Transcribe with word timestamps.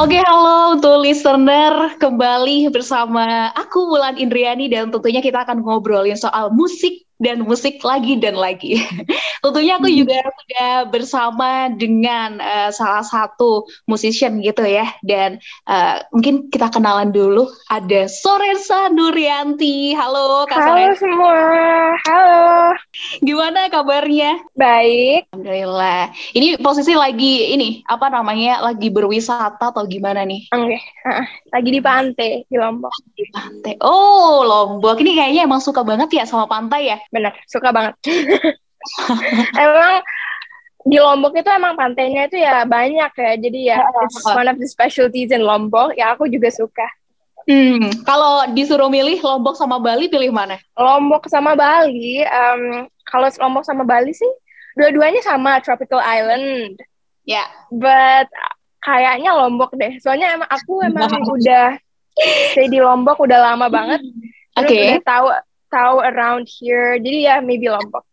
Oke, 0.00 0.16
halo 0.16 0.80
untuk 0.80 0.96
listener. 1.04 1.92
Kembali 2.00 2.72
bersama 2.72 3.52
aku 3.52 3.84
Wulan 3.84 4.16
Indriani 4.16 4.64
dan 4.72 4.88
tentunya 4.88 5.20
kita 5.20 5.44
akan 5.44 5.60
ngobrolin 5.60 6.16
soal 6.16 6.48
musik 6.56 7.04
dan 7.20 7.44
musik 7.44 7.84
lagi 7.84 8.16
dan 8.16 8.34
lagi. 8.34 8.80
Tentunya 9.44 9.76
aku 9.76 9.92
juga 9.92 10.24
sudah 10.24 10.72
bersama 10.88 11.68
dengan 11.76 12.40
uh, 12.40 12.72
salah 12.72 13.04
satu 13.04 13.68
musician 13.84 14.40
gitu 14.40 14.64
ya 14.64 14.88
dan 15.04 15.36
uh, 15.68 16.00
mungkin 16.16 16.48
kita 16.48 16.72
kenalan 16.72 17.12
dulu 17.12 17.46
ada 17.68 18.08
Sorensa 18.08 18.88
Nurianti. 18.88 19.92
Halo 19.92 20.48
Kak 20.48 20.56
Halo 20.56 20.96
Sorensa. 20.96 21.00
semua. 21.04 21.40
Halo. 22.08 22.72
Gimana 23.20 23.68
kabarnya? 23.68 24.40
Baik. 24.56 25.28
Alhamdulillah. 25.36 26.16
Ini 26.32 26.56
posisi 26.64 26.96
lagi 26.96 27.52
ini 27.52 27.84
apa 27.84 28.08
namanya? 28.08 28.64
Lagi 28.64 28.88
berwisata 28.88 29.70
atau 29.70 29.84
gimana 29.84 30.24
nih? 30.24 30.48
Oke. 30.56 30.80
Lagi 31.52 31.68
di 31.68 31.80
pantai 31.84 32.48
di 32.48 32.56
Lombok. 32.56 32.92
Di 33.12 33.28
pantai. 33.28 33.76
Oh, 33.84 34.40
Lombok. 34.40 34.96
Ini 35.04 35.12
kayaknya 35.12 35.42
emang 35.44 35.60
suka 35.60 35.84
banget 35.84 36.08
ya 36.16 36.24
sama 36.24 36.48
pantai 36.48 36.88
ya? 36.88 36.98
Bener, 37.10 37.34
suka 37.46 37.74
banget. 37.74 37.94
emang 39.66 40.00
di 40.80 40.96
Lombok 40.96 41.36
itu 41.36 41.50
emang 41.52 41.76
pantainya 41.76 42.30
itu 42.30 42.40
ya 42.40 42.64
banyak 42.64 43.12
ya. 43.12 43.32
Jadi 43.36 43.60
ya 43.68 43.78
it's 44.06 44.24
one 44.24 44.48
of 44.48 44.56
the 44.56 44.68
specialties 44.70 45.34
in 45.34 45.44
Lombok. 45.44 45.92
Ya 45.98 46.14
aku 46.16 46.30
juga 46.30 46.48
suka. 46.48 46.86
Hmm, 47.48 48.04
kalau 48.06 48.46
disuruh 48.54 48.86
milih 48.86 49.18
Lombok 49.20 49.58
sama 49.58 49.82
Bali 49.82 50.06
pilih 50.06 50.30
mana? 50.30 50.60
Lombok 50.76 51.26
sama 51.26 51.58
Bali, 51.58 52.22
um, 52.22 52.86
kalau 53.08 53.26
Lombok 53.42 53.64
sama 53.66 53.82
Bali 53.82 54.14
sih 54.14 54.28
dua-duanya 54.78 55.20
sama 55.24 55.58
tropical 55.58 55.98
island. 55.98 56.78
Ya. 57.26 57.44
But 57.72 58.30
kayaknya 58.84 59.34
Lombok 59.34 59.74
deh. 59.76 59.98
Soalnya 60.00 60.36
emang 60.36 60.48
aku 60.48 60.84
emang 60.84 61.10
udah 61.36 61.76
stay 62.52 62.68
di 62.68 62.78
Lombok 62.80 63.18
udah 63.20 63.52
lama 63.52 63.66
banget. 63.66 64.00
Terus 64.56 64.70
Oke. 64.70 64.80
udah 64.80 65.02
tahu 65.06 65.26
tahu 65.70 66.02
around 66.02 66.44
here. 66.46 66.98
Jadi 66.98 67.24
ya 67.24 67.38
maybe 67.38 67.66
Lombok. 67.66 68.04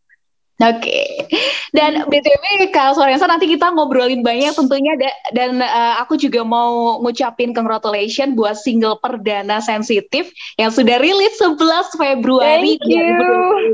Oke. 0.57 1.29
Dan 1.69 2.09
BTW 2.09 2.73
Kak 2.73 2.97
Sorensa 2.97 3.29
nanti 3.29 3.45
kita 3.45 3.69
ngobrolin 3.69 4.25
banyak 4.25 4.57
tentunya 4.57 4.97
da- 4.97 5.19
dan 5.29 5.61
eh, 5.61 5.93
aku 6.01 6.17
juga 6.17 6.41
mau 6.41 6.97
ngucapin 6.97 7.53
congratulations 7.53 8.33
buat 8.33 8.57
single 8.57 8.97
perdana 8.97 9.61
sensitif 9.61 10.25
yang 10.57 10.73
sudah 10.73 10.97
rilis 10.97 11.37
11 11.37 11.61
Februari 11.93 12.81
Thank 12.81 12.89
you. 12.89 13.05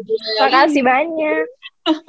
2022. 0.04 0.44
Makasih 0.44 0.84
banyak. 0.84 1.46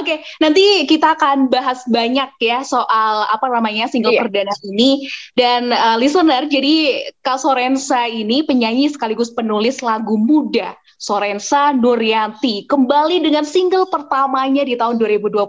Oke, 0.00 0.20
nanti 0.38 0.84
kita 0.84 1.16
akan 1.16 1.48
bahas 1.48 1.84
banyak 1.84 2.36
ya 2.36 2.60
soal 2.60 3.28
apa 3.28 3.48
namanya 3.48 3.88
single 3.88 4.12
Iya. 4.12 4.24
perdana 4.24 4.52
ini 4.64 5.08
dan 5.32 5.72
uh, 5.72 5.96
listener. 5.96 6.48
Jadi 6.48 7.04
Kak 7.20 7.36
Sorensa 7.36 8.08
ini 8.08 8.44
penyanyi 8.44 8.88
sekaligus 8.88 9.28
penulis 9.28 9.80
lagu 9.80 10.16
muda. 10.16 10.72
Sorensa 11.00 11.72
Nuryanti 11.72 12.68
kembali 12.68 13.24
dengan 13.24 13.40
single 13.48 13.88
pertamanya 13.88 14.68
di 14.68 14.76
tahun 14.76 15.00
2022 15.00 15.40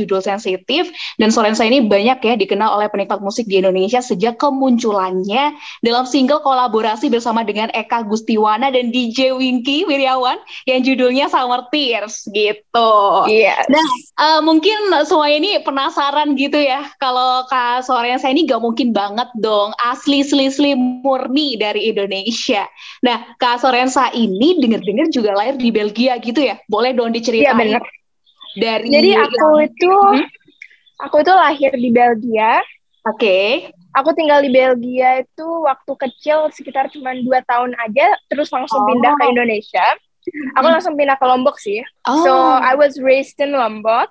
judul 0.00 0.20
Sensitif 0.24 0.88
dan 1.20 1.28
Sorensa 1.28 1.68
ini 1.68 1.84
banyak 1.84 2.24
ya 2.24 2.34
dikenal 2.40 2.80
oleh 2.80 2.88
penikmat 2.88 3.20
musik 3.20 3.44
di 3.44 3.60
Indonesia 3.60 4.00
sejak 4.00 4.40
kemunculannya 4.40 5.52
dalam 5.84 6.08
single 6.08 6.40
kolaborasi 6.40 7.12
bersama 7.12 7.44
dengan 7.44 7.68
Eka 7.76 8.08
Gustiwana 8.08 8.72
dan 8.72 8.88
DJ 8.88 9.36
Winky 9.36 9.84
Wiryawan 9.84 10.40
yang 10.64 10.80
judulnya 10.80 11.28
Summer 11.28 11.68
Tears 11.68 12.24
gitu. 12.32 12.92
Iya. 13.28 13.60
Nah, 13.68 13.88
eh, 14.24 14.40
mungkin 14.40 14.88
semua 15.04 15.28
ini 15.28 15.60
penasaran 15.60 16.32
gitu 16.32 16.56
ya. 16.56 16.88
Kalau 16.96 17.44
Kak 17.52 17.84
Sorensa 17.84 18.32
ini 18.32 18.48
gak 18.48 18.64
mungkin 18.64 18.96
banget 18.96 19.28
dong 19.36 19.76
asli 19.84 20.24
asli 20.24 20.72
murni 20.72 21.60
dari 21.60 21.92
Indonesia. 21.92 22.64
Nah, 23.04 23.36
Kak 23.36 23.60
Sorensa 23.60 24.08
ini 24.16 24.56
denger-dengar 24.94 25.10
juga 25.10 25.30
lahir 25.34 25.54
di 25.58 25.68
Belgia 25.70 26.14
gitu 26.18 26.40
ya. 26.40 26.56
Boleh 26.66 26.94
dong 26.94 27.10
Iya 27.10 27.16
diceritain 27.18 27.58
benar. 27.58 27.82
dari 28.54 28.86
Jadi 28.86 29.10
aku 29.18 29.48
itu 29.60 29.90
Hmm? 29.90 30.26
aku 31.02 31.16
itu 31.20 31.32
lahir 31.34 31.72
di 31.74 31.90
Belgia. 31.90 32.62
Oke. 33.04 33.68
Aku 33.94 34.10
tinggal 34.14 34.42
di 34.42 34.50
Belgia 34.50 35.22
itu 35.22 35.46
waktu 35.62 35.92
kecil 35.94 36.50
sekitar 36.50 36.90
cuma 36.90 37.14
dua 37.14 37.42
tahun 37.42 37.74
aja, 37.78 38.10
terus 38.26 38.50
langsung 38.50 38.82
Oh. 38.82 38.86
pindah 38.86 39.12
ke 39.14 39.24
Indonesia. 39.28 39.86
Aku 40.56 40.66
langsung 40.66 40.94
pindah 40.96 41.14
ke 41.14 41.26
Lombok 41.26 41.58
sih. 41.58 41.82
Oh. 42.06 42.22
So 42.22 42.30
I 42.58 42.74
was 42.74 42.96
raised 42.98 43.38
in 43.38 43.52
Lombok, 43.54 44.08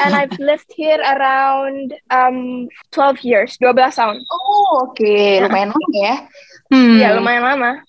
and 0.00 0.16
I've 0.16 0.32
lived 0.42 0.72
here 0.72 0.98
around 0.98 1.94
um 2.08 2.66
12 2.90 3.22
years, 3.22 3.54
12 3.60 3.76
tahun. 3.92 4.18
Oh, 4.24 4.88
oke, 4.88 5.14
lumayan 5.44 5.70
lama 5.70 5.88
ya. 5.94 6.16
Hmm. 6.72 6.96
Iya 6.96 7.08
lumayan 7.14 7.44
lama. 7.44 7.84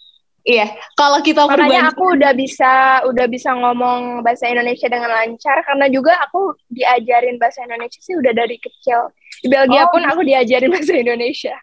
Iya, 0.50 0.66
kalau 0.98 1.22
kita 1.22 1.46
Makanya 1.46 1.62
berbanding 1.62 1.88
aku 1.94 2.04
udah 2.18 2.32
bisa 2.34 2.72
udah 3.06 3.26
bisa 3.30 3.54
ngomong 3.54 4.26
bahasa 4.26 4.50
Indonesia 4.50 4.90
dengan 4.90 5.14
lancar 5.14 5.62
karena 5.62 5.86
juga 5.94 6.18
aku 6.26 6.58
diajarin 6.74 7.38
bahasa 7.38 7.62
Indonesia 7.62 8.02
sih 8.02 8.18
udah 8.18 8.34
dari 8.34 8.58
kecil. 8.58 9.14
Di 9.40 9.48
Belgia 9.48 9.86
Oh. 9.86 9.94
pun 9.94 10.02
aku 10.10 10.26
diajarin 10.26 10.72
bahasa 10.74 10.98
Indonesia. 10.98 11.54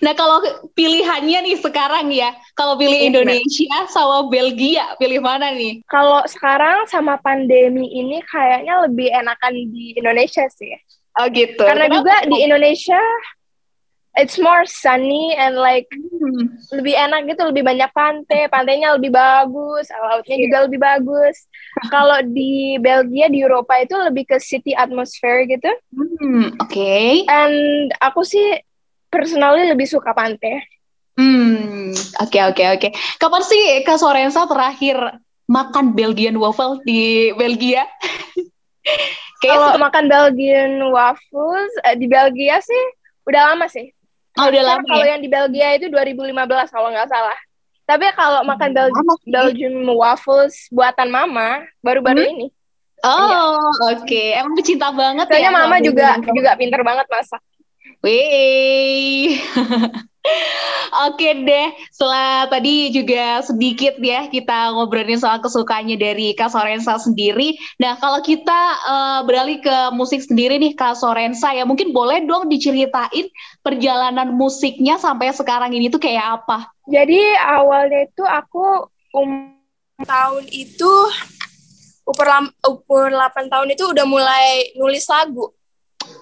Nah, 0.00 0.16
kalau 0.16 0.40
pilihannya 0.72 1.44
nih 1.44 1.56
sekarang 1.60 2.08
ya, 2.08 2.32
kalau 2.56 2.80
pilih 2.80 2.96
Iya, 2.96 3.12
Indonesia 3.12 3.76
sama 3.92 4.32
Belgia, 4.32 4.96
pilih 4.96 5.20
mana 5.20 5.52
nih? 5.52 5.84
Kalau 5.84 6.24
sekarang 6.24 6.88
sama 6.88 7.20
pandemi 7.20 7.92
ini 7.92 8.24
kayaknya 8.24 8.88
lebih 8.88 9.12
enakan 9.12 9.52
di 9.68 9.92
Indonesia 9.92 10.48
sih. 10.48 10.72
Oh 11.20 11.28
gitu. 11.28 11.60
Karena 11.60 11.84
Kenapa? 11.84 11.96
juga 12.00 12.14
di 12.32 12.36
Indonesia 12.48 13.00
it's 14.16 14.40
more 14.40 14.64
sunny 14.64 15.36
and 15.36 15.56
like 15.56 15.86
Hmm. 16.16 16.48
lebih 16.72 16.96
enak 16.96 17.28
gitu, 17.28 17.44
lebih 17.52 17.60
banyak 17.60 17.92
pantai, 17.92 18.48
pantainya 18.48 18.96
lebih 18.96 19.12
bagus, 19.12 19.92
lautnya 19.92 20.36
juga 20.40 20.56
lebih 20.64 20.80
bagus. 20.80 21.44
Kalau 21.92 22.24
di 22.24 22.80
Belgia 22.80 23.28
di 23.28 23.44
Eropa 23.44 23.76
itu 23.78 23.92
lebih 23.94 24.24
ke 24.24 24.40
city 24.40 24.72
atmosphere 24.72 25.44
gitu. 25.44 25.68
Hmm, 25.92 26.56
oke. 26.56 26.96
And 27.28 27.92
aku 28.00 28.24
sih 28.24 28.64
personally 29.12 29.68
lebih 29.68 29.84
suka 29.86 30.16
pantai. 30.16 30.64
Hmm, 31.20 31.92
oke 32.20 32.38
oke 32.52 32.64
oke. 32.80 32.88
Kapan 33.20 33.42
sih 33.44 33.62
Kak 33.84 34.00
Sorensa 34.00 34.48
terakhir 34.48 35.20
makan 35.48 35.92
Belgian 35.92 36.40
waffle 36.40 36.80
di 36.84 37.32
Belgia? 37.36 37.84
Kalau 39.44 39.76
makan 39.76 40.08
Belgian 40.08 40.80
waffles 40.92 41.72
eh, 41.84 41.96
di 41.96 42.08
Belgia 42.08 42.60
sih 42.60 42.84
udah 43.28 43.52
lama 43.52 43.68
sih. 43.68 43.95
Oh, 44.36 44.46
udah 44.46 44.62
lama 44.62 44.84
Kalau 44.84 45.02
ya. 45.02 45.10
yang 45.12 45.20
di 45.20 45.28
Belgia 45.28 45.68
itu 45.74 45.86
2015 45.88 46.32
kalau 46.68 46.88
nggak 46.90 47.08
salah. 47.08 47.38
Tapi 47.84 48.02
kalau 48.12 48.42
makan 48.42 48.70
Bel. 48.72 48.88
Belgian 49.24 49.72
waffles 49.88 50.66
buatan 50.68 51.06
mama 51.06 51.62
baru-baru 51.80 52.18
Hmm? 52.20 52.32
ini. 52.32 52.46
Oh, 53.00 53.60
oke. 53.92 54.22
Emang 54.34 54.54
pecinta 54.54 54.90
banget 54.90 55.28
Soalnya 55.28 55.52
ya. 55.52 55.54
mama 55.54 55.76
juga 55.78 56.06
waffle. 56.16 56.34
juga 56.34 56.50
pinter 56.56 56.80
banget 56.82 57.06
masak. 57.06 57.42
Wih. 58.02 59.38
Oke 61.06 61.28
deh, 61.44 61.68
setelah 61.92 62.48
tadi 62.48 62.88
juga 62.88 63.44
sedikit 63.44 64.00
ya 64.00 64.32
kita 64.32 64.72
ngobrolin 64.72 65.20
soal 65.20 65.42
kesukaannya 65.44 65.98
dari 66.00 66.32
Kak 66.32 66.48
Sorensa 66.48 66.96
sendiri. 66.96 67.58
Nah, 67.76 68.00
kalau 68.00 68.24
kita 68.24 68.60
eh, 68.80 69.20
beralih 69.28 69.60
ke 69.60 69.76
musik 69.92 70.24
sendiri 70.24 70.56
nih 70.56 70.72
Kak 70.72 70.96
Sorensa 70.96 71.52
ya, 71.52 71.68
mungkin 71.68 71.92
boleh 71.92 72.24
dong 72.24 72.48
diceritain 72.48 73.28
perjalanan 73.60 74.32
musiknya 74.32 74.96
sampai 74.96 75.34
sekarang 75.36 75.74
ini 75.76 75.92
tuh 75.92 76.00
kayak 76.00 76.42
apa? 76.42 76.72
Jadi 76.88 77.20
awalnya 77.44 78.06
itu 78.06 78.24
aku 78.24 78.88
um 79.12 79.52
tahun 80.06 80.44
itu 80.52 80.92
umur 82.06 82.26
umur 82.62 83.04
8 83.10 83.50
tahun 83.50 83.68
itu 83.74 83.84
udah 83.90 84.06
mulai 84.06 84.70
nulis 84.78 85.04
lagu. 85.10 85.50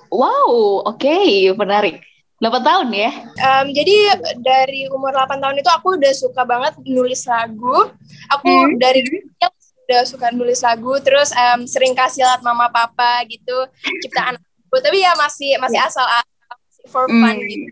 Wow, 0.09 0.87
oke, 0.89 1.19
menarik. 1.59 2.14
8 2.45 2.61
tahun 2.61 2.89
ya? 2.93 3.11
Um, 3.41 3.67
jadi 3.73 3.97
dari 4.45 4.85
umur 4.93 5.17
8 5.17 5.41
tahun 5.41 5.57
itu 5.57 5.71
aku 5.73 5.97
udah 5.97 6.13
suka 6.13 6.45
banget 6.45 6.77
nulis 6.85 7.25
lagu. 7.25 7.89
Aku 8.37 8.45
hmm. 8.45 8.77
dari 8.77 9.01
kecil 9.01 9.51
udah 9.89 10.03
suka 10.05 10.29
nulis 10.29 10.61
lagu, 10.61 10.93
terus 11.01 11.33
um, 11.33 11.65
sering 11.65 11.97
kasih 11.97 12.25
lihat 12.25 12.45
mama 12.45 12.69
papa 12.69 13.25
gitu 13.25 13.65
ciptaan 14.05 14.37
aku. 14.37 14.77
Tapi 14.77 15.01
ya 15.01 15.17
masih 15.17 15.57
masih 15.57 15.81
yeah. 15.81 15.89
asal 15.89 16.05
asal 16.05 16.85
for 16.93 17.09
fun 17.09 17.41
hmm. 17.41 17.49
gitu. 17.49 17.69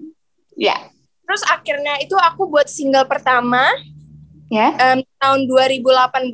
Ya. 0.57 0.73
Yeah. 0.73 0.81
Terus 1.29 1.43
akhirnya 1.49 2.01
itu 2.01 2.17
aku 2.17 2.49
buat 2.49 2.69
single 2.69 3.05
pertama 3.05 3.69
ya 4.53 4.73
yeah. 4.77 4.97
um, 4.97 5.01
tahun 5.21 5.41
2018 5.49 6.29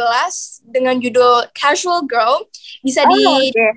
dengan 0.75 0.99
judul 0.99 1.47
Casual 1.55 2.03
Girl 2.11 2.51
bisa 2.83 3.07
oh, 3.07 3.11
di 3.15 3.55
okay. 3.55 3.71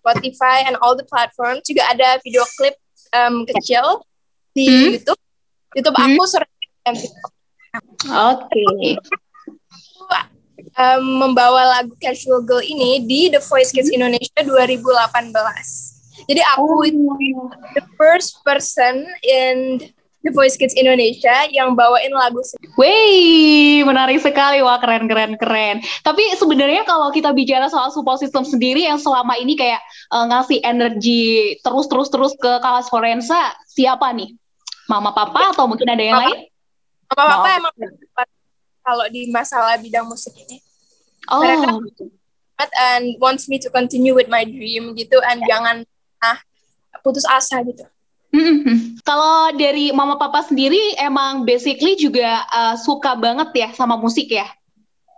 Spotify 0.00 0.64
and 0.64 0.80
all 0.80 0.96
the 0.96 1.04
platforms 1.04 1.60
juga 1.68 1.84
ada 1.92 2.16
video 2.24 2.48
klip 2.56 2.80
um, 3.12 3.44
kecil 3.48 4.04
di 4.52 4.66
hmm? 4.68 4.90
YouTube 4.98 5.20
YouTube 5.76 5.96
hmm? 5.96 6.06
aku 6.16 6.22
sering 6.28 6.50
Oke. 6.92 8.52
Okay. 8.52 8.98
Um, 10.72 11.20
membawa 11.20 11.80
lagu 11.80 11.92
Casual 12.00 12.44
Girl 12.44 12.64
ini 12.64 13.04
di 13.04 13.28
The 13.28 13.40
Voice 13.40 13.72
Kids 13.72 13.88
hmm? 13.88 13.96
Indonesia 14.00 14.40
2018. 14.44 15.32
Jadi 16.28 16.40
aku 16.54 16.64
oh. 16.64 16.84
itu 16.84 17.08
the 17.76 17.84
first 17.96 18.40
person 18.44 19.08
in 19.24 19.80
The 20.22 20.30
Voice 20.30 20.54
Kids 20.54 20.78
Indonesia 20.78 21.34
yang 21.50 21.74
bawain 21.74 22.14
lagu 22.14 22.38
Wih, 22.78 23.82
menarik 23.82 24.22
sekali. 24.22 24.62
Wah, 24.62 24.78
keren, 24.78 25.10
keren, 25.10 25.34
keren. 25.34 25.82
Tapi 26.06 26.22
sebenarnya 26.38 26.86
kalau 26.86 27.10
kita 27.10 27.34
bicara 27.34 27.66
soal 27.66 27.90
support 27.90 28.22
system 28.22 28.46
sendiri 28.46 28.86
yang 28.86 29.02
selama 29.02 29.34
ini 29.34 29.58
kayak 29.58 29.82
uh, 30.14 30.30
ngasih 30.30 30.62
energi 30.62 31.58
terus-terus-terus 31.66 32.38
ke 32.38 32.52
kelas 32.62 32.86
Forensa, 32.86 33.50
siapa 33.66 34.14
nih? 34.14 34.30
Mama, 34.86 35.10
papa, 35.10 35.50
atau 35.50 35.66
mungkin 35.66 35.90
ada 35.90 36.02
yang 36.02 36.18
Mama, 36.18 36.24
lain? 36.30 36.38
Mama, 37.10 37.26
papa 37.26 37.48
emang 37.58 37.74
kalau 38.82 39.06
di 39.10 39.30
masalah 39.30 39.74
bidang 39.78 40.06
musik 40.06 40.34
ini. 40.38 40.62
Oh. 41.30 41.42
Mereka 41.42 41.70
and 42.78 43.18
wants 43.18 43.50
me 43.50 43.58
to 43.58 43.70
continue 43.70 44.14
with 44.14 44.30
my 44.30 44.46
dream 44.46 44.94
gitu, 44.94 45.18
and 45.26 45.42
yeah. 45.42 45.48
jangan 45.50 45.76
ah 46.22 46.38
putus 47.02 47.26
asa 47.26 47.58
gitu. 47.66 47.82
Mm-hmm. 48.32 49.04
Kalau 49.04 49.52
dari 49.60 49.92
mama 49.92 50.16
papa 50.16 50.40
sendiri 50.40 50.96
emang 50.96 51.44
basically 51.44 52.00
juga 52.00 52.40
uh, 52.48 52.74
suka 52.80 53.12
banget 53.12 53.52
ya 53.52 53.68
sama 53.76 54.00
musik 54.00 54.32
ya? 54.32 54.48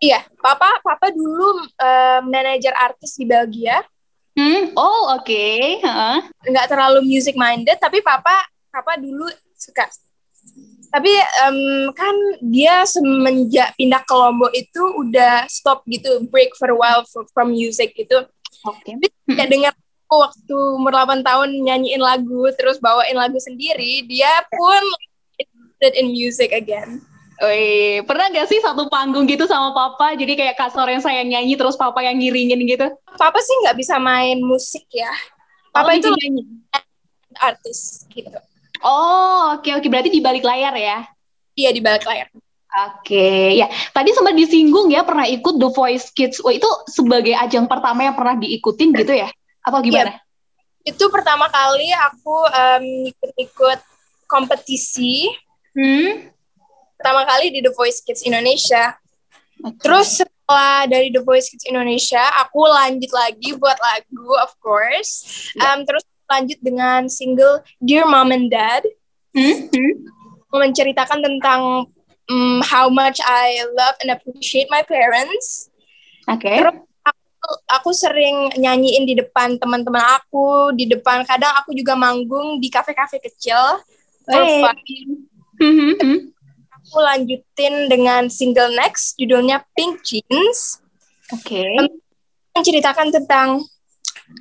Iya, 0.02 0.26
papa 0.42 0.82
papa 0.82 1.14
dulu 1.14 1.62
uh, 1.78 2.20
manajer 2.26 2.74
artis 2.74 3.14
di 3.14 3.24
Belgia. 3.24 3.78
Hmm, 4.34 4.74
oh 4.74 5.14
oke. 5.14 5.22
Okay. 5.22 5.78
Uh. 5.78 6.18
Nggak 6.42 6.74
terlalu 6.74 7.06
music 7.06 7.38
minded, 7.38 7.78
tapi 7.78 8.02
papa 8.02 8.34
papa 8.74 8.98
dulu 8.98 9.30
suka. 9.54 9.86
Tapi 10.90 11.10
um, 11.46 11.90
kan 11.94 12.14
dia 12.42 12.82
semenjak 12.86 13.74
pindah 13.78 14.02
ke 14.02 14.14
Lombok 14.14 14.50
itu 14.54 14.82
udah 14.98 15.46
stop 15.46 15.86
gitu, 15.86 16.22
break 16.30 16.54
for 16.58 16.70
a 16.70 16.76
while 16.76 17.06
from 17.30 17.54
music 17.54 17.94
gitu. 17.94 18.26
Oke. 18.66 18.82
Okay. 18.82 18.94
Tidak 19.30 19.48
dengar 19.50 19.72
waktu 20.22 20.56
umur 20.78 20.92
8 20.94 21.26
tahun 21.26 21.48
nyanyiin 21.64 22.02
lagu 22.02 22.46
terus 22.54 22.78
bawain 22.78 23.16
lagu 23.16 23.38
sendiri 23.40 24.06
dia 24.06 24.30
pun 24.50 24.82
interested 25.40 25.92
in 25.98 26.12
music 26.14 26.54
again 26.54 27.02
Wih, 27.42 28.06
pernah 28.06 28.30
gak 28.30 28.46
sih 28.46 28.62
satu 28.62 28.86
panggung 28.86 29.26
gitu 29.26 29.42
sama 29.50 29.74
papa? 29.74 30.14
Jadi 30.14 30.38
kayak 30.38 30.54
Kak 30.54 30.70
Soren 30.70 31.02
saya 31.02 31.26
nyanyi 31.26 31.58
terus 31.58 31.74
papa 31.74 31.98
yang 31.98 32.22
ngiringin 32.22 32.62
gitu? 32.62 32.86
Papa 33.18 33.42
sih 33.42 33.54
nggak 33.66 33.74
bisa 33.74 33.98
main 33.98 34.38
musik 34.38 34.86
ya. 34.94 35.10
Papa 35.74 35.90
oh, 35.90 35.98
itu 35.98 36.14
nyanyi 36.14 36.46
artis 37.42 38.06
gitu. 38.14 38.30
Oh, 38.86 39.58
oke 39.58 39.66
okay, 39.66 39.72
oke. 39.74 39.82
Okay. 39.82 39.90
Berarti 39.90 40.10
di 40.14 40.22
balik 40.22 40.46
layar 40.46 40.78
ya? 40.78 41.02
Iya, 41.58 41.70
di 41.74 41.80
balik 41.82 42.06
layar. 42.06 42.30
Oke, 42.74 43.14
okay. 43.14 43.44
ya. 43.58 43.66
Tadi 43.94 44.10
sempat 44.14 44.34
disinggung 44.34 44.90
ya 44.90 45.02
pernah 45.02 45.26
ikut 45.26 45.58
The 45.58 45.70
Voice 45.74 46.10
Kids. 46.14 46.38
Oh, 46.42 46.54
itu 46.54 46.66
sebagai 46.90 47.34
ajang 47.34 47.66
pertama 47.66 48.06
yang 48.06 48.14
pernah 48.14 48.38
diikutin 48.38 48.94
gitu 48.94 49.14
ya? 49.14 49.30
Apa 49.64 49.80
gimana? 49.80 50.12
Ya, 50.12 50.20
itu 50.84 51.04
pertama 51.08 51.48
kali 51.48 51.88
aku 51.96 52.36
um, 52.44 52.86
ikut-ikut 53.08 53.80
kompetisi. 54.28 55.32
Hmm? 55.72 56.28
Pertama 57.00 57.24
kali 57.24 57.50
di 57.50 57.60
The 57.64 57.72
Voice 57.72 58.04
Kids 58.04 58.22
Indonesia. 58.28 58.94
Okay. 59.64 59.80
Terus 59.80 60.20
setelah 60.20 60.84
dari 60.84 61.08
The 61.08 61.24
Voice 61.24 61.48
Kids 61.48 61.64
Indonesia, 61.64 62.20
aku 62.44 62.68
lanjut 62.68 63.08
lagi 63.16 63.56
buat 63.56 63.80
lagu, 63.80 64.28
of 64.44 64.52
course. 64.60 65.24
Yeah. 65.56 65.72
Um, 65.72 65.88
terus 65.88 66.04
lanjut 66.28 66.60
dengan 66.60 67.08
single 67.08 67.64
Dear 67.80 68.04
Mom 68.04 68.28
and 68.28 68.52
Dad. 68.52 68.84
Hmm? 69.32 69.72
Hmm? 69.72 69.94
Menceritakan 70.52 71.24
tentang 71.24 71.90
um, 72.30 72.60
how 72.62 72.92
much 72.92 73.18
I 73.24 73.64
love 73.72 73.96
and 74.04 74.12
appreciate 74.12 74.68
my 74.68 74.84
parents. 74.84 75.72
Oke. 76.28 76.44
Okay. 76.44 76.56
Terus 76.60 76.76
aku 77.68 77.90
sering 77.92 78.52
nyanyiin 78.58 79.04
di 79.08 79.14
depan 79.18 79.56
teman-teman 79.58 80.02
aku, 80.20 80.72
di 80.76 80.88
depan 80.88 81.24
kadang 81.26 81.52
aku 81.58 81.72
juga 81.76 81.94
manggung 81.94 82.58
di 82.58 82.68
kafe-kafe 82.68 83.20
kecil. 83.20 83.80
Hey. 84.24 84.64
aku 86.72 86.96
lanjutin 87.00 87.88
dengan 87.92 88.28
single 88.28 88.72
next, 88.76 89.16
judulnya 89.20 89.64
Pink 89.76 90.00
Jeans. 90.04 90.80
Oke. 91.32 91.60
Okay. 91.60 91.72
Menceritakan 92.54 93.08
tentang 93.10 93.48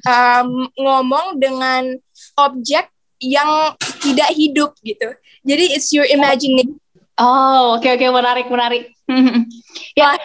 um, 0.07 0.49
ngomong 0.77 1.39
dengan 1.39 1.97
objek 2.39 2.91
yang 3.23 3.75
tidak 4.03 4.29
hidup 4.35 4.75
gitu. 4.83 5.15
Jadi 5.43 5.75
it's 5.75 5.91
your 5.95 6.07
imagination. 6.07 6.79
Oh, 7.19 7.77
oke 7.77 7.85
okay, 7.85 7.95
oke 7.95 8.03
okay. 8.03 8.09
menarik 8.09 8.47
menarik. 8.49 8.83
ya, 9.99 10.17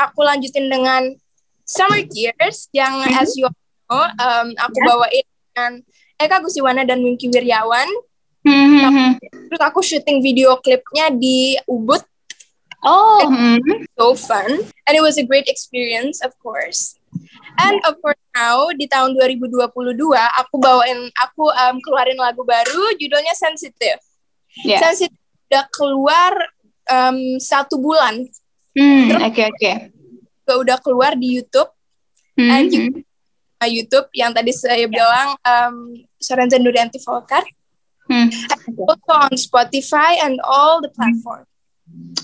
aku 0.00 0.20
lanjutin 0.24 0.68
dengan 0.68 1.14
Summer 1.68 2.00
Tears 2.08 2.72
yang 2.72 3.04
mm-hmm. 3.04 3.20
as 3.20 3.36
you 3.36 3.44
know 3.44 4.04
um, 4.24 4.56
aku 4.56 4.78
yeah. 4.80 4.86
bawain 4.88 5.26
dengan 5.52 5.72
Eka 6.16 6.40
Gusiwana 6.40 6.82
dan 6.88 7.04
Winky 7.04 7.28
Wiryawan. 7.28 7.86
Mm-hmm. 8.48 9.20
Terus 9.52 9.62
aku 9.62 9.84
syuting 9.84 10.24
video 10.24 10.56
klipnya 10.64 11.12
di 11.12 11.60
Ubud. 11.68 12.00
Oh, 12.80 13.26
mm-hmm. 13.28 13.84
so 13.98 14.16
fun 14.16 14.48
and 14.86 14.94
it 14.96 15.04
was 15.04 15.20
a 15.20 15.26
great 15.26 15.44
experience 15.44 16.24
of 16.24 16.32
course. 16.40 16.96
And 17.60 17.76
of 17.84 18.00
course 18.00 18.22
now 18.32 18.72
di 18.72 18.88
tahun 18.88 19.18
2022 19.20 19.98
aku 20.16 20.54
bawain 20.56 21.12
aku 21.20 21.52
um, 21.52 21.76
keluarin 21.84 22.16
lagu 22.16 22.48
baru 22.48 22.96
judulnya 22.96 23.36
Sensitive. 23.36 24.00
Yeah. 24.64 24.80
Sensitive 24.80 25.20
udah 25.52 25.64
keluar 25.74 26.32
um, 26.88 27.36
satu 27.36 27.76
bulan. 27.76 28.24
Hmm, 28.72 29.10
oke 29.10 29.20
oke. 29.20 29.32
Okay, 29.36 29.46
okay 29.52 29.97
juga 30.48 30.64
udah 30.64 30.76
keluar 30.80 31.12
di 31.12 31.36
YouTube 31.36 31.68
mm-hmm. 32.40 32.48
and 32.48 32.66
juga 33.60 33.66
YouTube 33.68 34.08
yang 34.16 34.32
tadi 34.32 34.56
saya 34.56 34.80
yeah. 34.80 34.88
bilang 34.88 35.28
um, 35.44 35.76
Sorenza 36.16 36.56
Nurianti 36.56 36.96
Volkar. 37.04 37.44
Hmm. 38.08 38.32
Also 38.88 39.12
on 39.12 39.34
Spotify 39.36 40.16
and 40.24 40.40
all 40.40 40.80
the 40.80 40.88
platforms. 40.88 41.47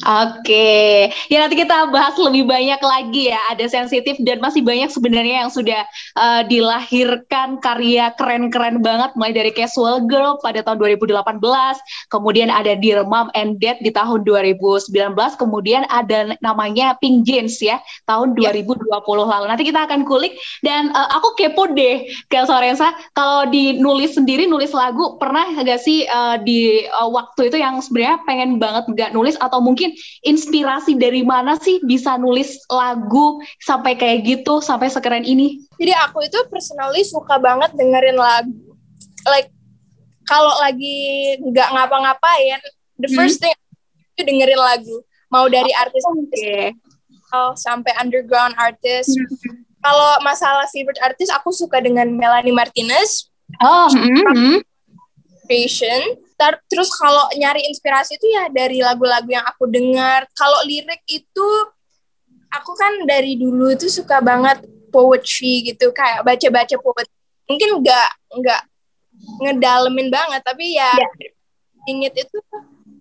Oke, 0.05 1.09
ya 1.33 1.41
nanti 1.41 1.57
kita 1.57 1.89
bahas 1.89 2.13
lebih 2.21 2.45
banyak 2.45 2.77
lagi 2.77 3.33
ya. 3.33 3.41
Ada 3.57 3.73
sensitif 3.73 4.21
dan 4.21 4.37
masih 4.37 4.61
banyak 4.61 4.93
sebenarnya 4.93 5.47
yang 5.47 5.51
sudah 5.51 5.81
uh, 6.21 6.45
dilahirkan 6.45 7.57
karya 7.65 8.13
keren-keren 8.21 8.85
banget, 8.85 9.17
mulai 9.17 9.33
dari 9.33 9.49
Casual 9.57 10.05
Girl 10.05 10.37
pada 10.45 10.61
tahun 10.61 10.77
2018, 11.01 11.41
kemudian 12.13 12.53
ada 12.53 12.77
Dear 12.77 13.09
Mom 13.09 13.33
and 13.33 13.57
Dad 13.65 13.81
di 13.81 13.89
tahun 13.89 14.29
2019, 14.29 14.93
kemudian 15.41 15.89
ada 15.89 16.37
namanya 16.45 17.01
Pink 17.01 17.25
Jeans 17.25 17.57
ya 17.65 17.81
tahun 18.05 18.37
2020 18.37 18.85
ya. 18.85 19.01
lalu. 19.01 19.45
Nanti 19.49 19.65
kita 19.65 19.89
akan 19.89 20.05
kulik 20.05 20.37
dan 20.61 20.93
uh, 20.93 21.17
aku 21.17 21.33
kepo 21.41 21.73
deh 21.73 22.05
ke 22.29 22.45
Sorensa 22.45 22.93
kalau 23.17 23.49
di 23.49 23.81
nulis 23.81 24.13
sendiri 24.13 24.45
nulis 24.45 24.77
lagu 24.77 25.17
pernah 25.17 25.49
gak 25.65 25.81
sih 25.81 26.05
uh, 26.13 26.37
di 26.37 26.85
uh, 26.93 27.09
waktu 27.09 27.49
itu 27.49 27.57
yang 27.57 27.81
sebenarnya 27.81 28.21
pengen 28.29 28.61
banget 28.61 28.85
gak 28.93 29.17
nulis 29.17 29.41
atau 29.41 29.55
atau 29.55 29.63
mungkin 29.65 29.97
inspirasi 30.21 31.01
dari 31.01 31.25
mana 31.25 31.57
sih 31.57 31.81
bisa 31.81 32.21
nulis 32.21 32.61
lagu 32.69 33.41
sampai 33.65 33.97
kayak 33.97 34.29
gitu 34.29 34.61
sampai 34.61 34.93
sekeren 34.93 35.25
ini? 35.25 35.65
Jadi 35.81 35.93
aku 36.05 36.21
itu 36.29 36.37
personally 36.53 37.01
suka 37.09 37.41
banget 37.41 37.73
dengerin 37.73 38.21
lagu. 38.21 38.77
Like 39.25 39.49
kalau 40.29 40.53
lagi 40.61 41.35
nggak 41.41 41.69
ngapa-ngapain, 41.73 42.61
the 43.01 43.09
hmm. 43.09 43.17
first 43.17 43.41
thing 43.41 43.57
itu 44.15 44.23
dengerin 44.29 44.61
lagu. 44.61 45.01
Mau 45.33 45.49
dari 45.49 45.73
oh, 45.73 45.81
artis 45.81 46.05
okay. 46.05 46.71
sampai 47.57 47.91
underground 47.99 48.53
artis. 48.61 49.09
Hmm. 49.09 49.65
Kalau 49.85 50.11
masalah 50.25 50.65
favorite 50.73 51.01
artis, 51.05 51.29
aku 51.29 51.53
suka 51.53 51.81
dengan 51.81 52.09
Melanie 52.09 52.55
Martinez. 52.55 53.29
Oh, 53.61 53.89
mm 53.93 54.17
-hmm. 54.33 54.57
Creation 55.45 56.24
terus 56.69 56.91
kalau 56.95 57.31
nyari 57.39 57.65
inspirasi 57.71 58.19
itu 58.19 58.27
ya 58.31 58.51
dari 58.51 58.83
lagu-lagu 58.83 59.29
yang 59.31 59.47
aku 59.47 59.71
dengar. 59.71 60.27
Kalau 60.35 60.61
lirik 60.67 61.03
itu 61.07 61.49
aku 62.51 62.73
kan 62.75 63.07
dari 63.07 63.39
dulu 63.39 63.71
itu 63.71 63.87
suka 63.87 64.19
banget 64.19 64.63
poetry 64.91 65.75
gitu. 65.75 65.91
Kayak 65.95 66.27
baca-baca 66.27 66.77
poetry 66.79 67.15
mungkin 67.45 67.71
nggak 67.85 68.11
nggak 68.41 68.63
ngedalemin 69.45 70.09
banget 70.09 70.41
tapi 70.43 70.75
ya 70.77 70.91
yeah. 70.97 71.91
ingit 71.91 72.15
itu 72.17 72.39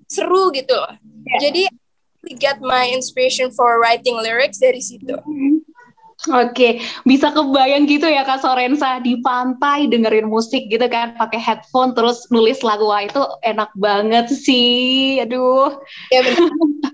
seru 0.08 0.52
gitu. 0.52 0.76
Loh 0.76 0.94
yeah. 1.28 1.40
jadi 1.50 1.64
I 2.24 2.40
get 2.40 2.64
my 2.64 2.88
inspiration 2.88 3.52
for 3.52 3.84
writing 3.84 4.16
lyrics 4.16 4.56
dari 4.56 4.80
situ 4.80 5.12
Oke, 6.32 6.80
bisa 7.04 7.36
kebayang 7.36 7.84
gitu 7.84 8.08
ya 8.08 8.24
Kak 8.24 8.40
Sorensa 8.40 9.04
di 9.04 9.20
pantai 9.20 9.92
dengerin 9.92 10.32
musik 10.32 10.72
gitu 10.72 10.88
kan, 10.88 11.20
pakai 11.20 11.36
headphone 11.36 11.92
terus 11.92 12.24
nulis 12.32 12.64
lagu 12.64 12.88
wah 12.88 13.04
itu 13.04 13.20
enak 13.44 13.68
banget 13.76 14.32
sih. 14.32 15.20
Aduh. 15.20 15.76
Ya 16.16 16.24
benar. 16.24 16.48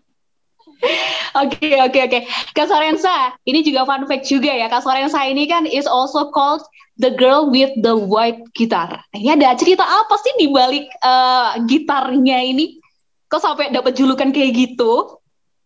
Oke 1.36 1.76
oke 1.76 2.00
oke. 2.08 2.20
Kak 2.56 2.72
Sorensa, 2.72 3.36
ini 3.44 3.60
juga 3.68 3.84
fun 3.84 4.08
fact 4.08 4.32
juga 4.32 4.48
ya. 4.48 4.72
Kak 4.72 4.88
Sorensa 4.88 5.28
ini 5.28 5.44
kan 5.44 5.68
is 5.68 5.84
also 5.84 6.32
called 6.32 6.64
the 7.04 7.12
girl 7.20 7.52
with 7.52 7.68
the 7.84 7.92
white 7.92 8.40
guitar. 8.56 9.04
Ini 9.12 9.36
ada 9.36 9.60
cerita 9.60 9.84
apa 9.84 10.16
sih 10.24 10.34
di 10.40 10.48
balik 10.48 10.88
uh, 11.04 11.60
gitarnya 11.68 12.40
ini? 12.48 12.80
Kok 13.28 13.44
sampai 13.44 13.76
dapat 13.76 14.00
julukan 14.00 14.32
kayak 14.32 14.56
gitu? 14.56 15.19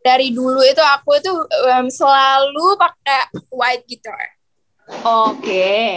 Dari 0.04 0.36
dulu 0.36 0.60
itu 0.68 0.84
aku 0.84 1.16
tuh 1.24 1.48
um, 1.48 1.88
selalu 1.88 2.76
pakai 2.76 3.32
white 3.48 3.88
guitar. 3.88 4.24
Oke. 5.08 5.40
Okay. 5.40 5.88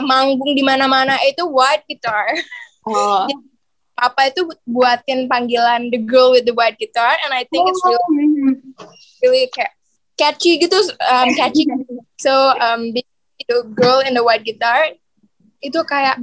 Manggung 0.00 0.56
di 0.56 0.64
mana-mana 0.64 1.20
itu 1.24 1.44
white 1.44 1.84
guitar. 1.84 2.32
Oh. 2.88 3.28
Papa 3.96 4.28
itu 4.28 4.44
buatin 4.68 5.24
panggilan 5.24 5.88
The 5.88 5.96
Girl 6.04 6.36
with 6.36 6.44
the 6.44 6.52
White 6.52 6.76
Guitar 6.76 7.16
and 7.24 7.32
I 7.32 7.48
think 7.48 7.64
it's 7.64 7.80
really 7.80 8.60
really 9.24 9.48
catchy 10.20 10.60
gitu 10.60 10.76
um, 11.00 11.32
catchy 11.32 11.64
so 12.20 12.52
um, 12.60 12.92
the 12.92 13.00
Girl 13.72 14.04
in 14.04 14.12
the 14.12 14.20
White 14.20 14.44
Guitar 14.44 14.92
itu 15.64 15.80
kayak 15.88 16.20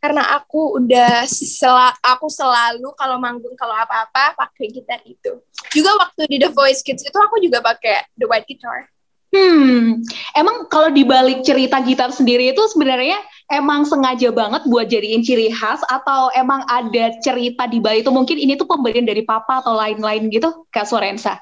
karena 0.00 0.32
aku 0.32 0.80
udah 0.80 1.28
sel 1.28 1.76
aku 2.00 2.32
selalu 2.32 2.88
kalau 2.96 3.20
manggung 3.20 3.52
kalau 3.58 3.76
apa-apa 3.76 4.32
pakai 4.32 4.72
gitar 4.72 5.04
itu 5.04 5.42
juga 5.74 5.90
waktu 5.98 6.22
di 6.30 6.36
The 6.40 6.50
Voice 6.52 6.80
Kids 6.84 7.04
itu 7.04 7.18
aku 7.18 7.40
juga 7.42 7.64
pakai 7.64 8.06
the 8.16 8.26
white 8.28 8.46
guitar 8.48 8.88
Hmm, 9.28 10.00
emang 10.32 10.72
kalau 10.72 10.88
dibalik 10.88 11.44
cerita 11.44 11.84
gitar 11.84 12.08
sendiri 12.08 12.56
itu 12.56 12.64
sebenarnya 12.72 13.20
emang 13.52 13.84
sengaja 13.84 14.32
banget 14.32 14.64
buat 14.64 14.88
jadiin 14.88 15.20
ciri 15.20 15.52
khas 15.52 15.84
atau 15.84 16.32
emang 16.32 16.64
ada 16.64 17.12
cerita 17.20 17.68
di 17.68 17.76
balik 17.76 18.08
itu 18.08 18.12
mungkin 18.12 18.40
ini 18.40 18.56
tuh 18.56 18.64
pemberian 18.64 19.04
dari 19.04 19.28
papa 19.28 19.60
atau 19.60 19.76
lain-lain 19.76 20.32
gitu, 20.32 20.64
Kak 20.72 20.88
Sorensa? 20.88 21.36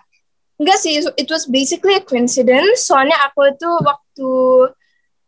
Enggak 0.58 0.82
sih, 0.82 0.98
it 0.98 1.28
was 1.30 1.46
basically 1.46 1.94
a 1.94 2.02
coincidence. 2.02 2.90
Soalnya 2.90 3.22
aku 3.22 3.54
itu 3.54 3.70
waktu 3.78 4.30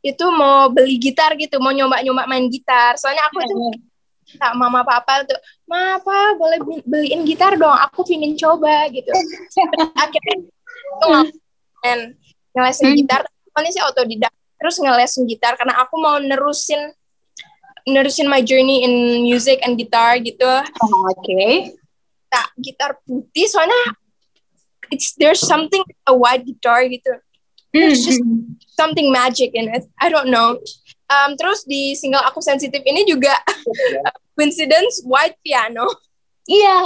itu 0.03 0.25
mau 0.35 0.67
beli 0.75 0.99
gitar 0.99 1.39
gitu, 1.39 1.63
mau 1.63 1.71
nyoba-nyoba 1.71 2.27
main 2.27 2.51
gitar. 2.51 2.99
Soalnya 2.99 3.23
aku 3.31 3.39
itu 3.39 3.87
tak 4.35 4.59
mama 4.59 4.83
papa 4.83 5.23
tuh, 5.23 5.39
ma 5.69 6.01
apa 6.01 6.35
boleh 6.41 6.59
beliin 6.89 7.29
gitar 7.29 7.55
dong, 7.61 7.77
aku 7.77 8.03
pingin 8.09 8.33
coba 8.35 8.89
gitu. 8.89 9.13
Akhirnya 10.03 10.49
itu 10.99 11.07
ngelesin 12.57 12.87
hmm. 12.91 12.99
gitar 13.05 13.23
awalnya 13.55 13.71
sih 13.75 13.85
otodidak 13.85 14.33
terus 14.59 14.77
ngelesin 14.83 15.27
gitar 15.31 15.55
karena 15.55 15.79
aku 15.83 15.95
mau 16.03 16.19
nerusin 16.19 16.91
nerusin 17.87 18.27
my 18.27 18.43
journey 18.43 18.83
in 18.83 19.23
music 19.23 19.63
and 19.63 19.79
guitar 19.79 20.19
gitu 20.19 20.47
oh, 20.47 20.91
oke 21.11 21.19
okay. 21.23 21.71
nah, 22.31 22.47
gitar 22.59 22.99
putih 23.07 23.47
soalnya 23.47 23.95
it's 24.91 25.15
there's 25.19 25.43
something 25.43 25.83
a 26.11 26.15
white 26.15 26.43
guitar 26.43 26.83
gitu 26.87 27.19
there's 27.71 28.03
just 28.03 28.23
hmm. 28.23 28.59
something 28.75 29.15
magic 29.15 29.55
in 29.55 29.71
it 29.71 29.87
I 30.03 30.11
don't 30.11 30.35
know 30.35 30.59
um, 31.09 31.31
terus 31.35 31.65
di 31.65 31.97
single 31.97 32.23
aku 32.25 32.41
sensitif 32.41 32.81
ini 32.85 33.05
juga 33.09 33.35
coincidence 34.37 35.03
white 35.05 35.37
piano 35.43 35.89
iya 36.49 36.79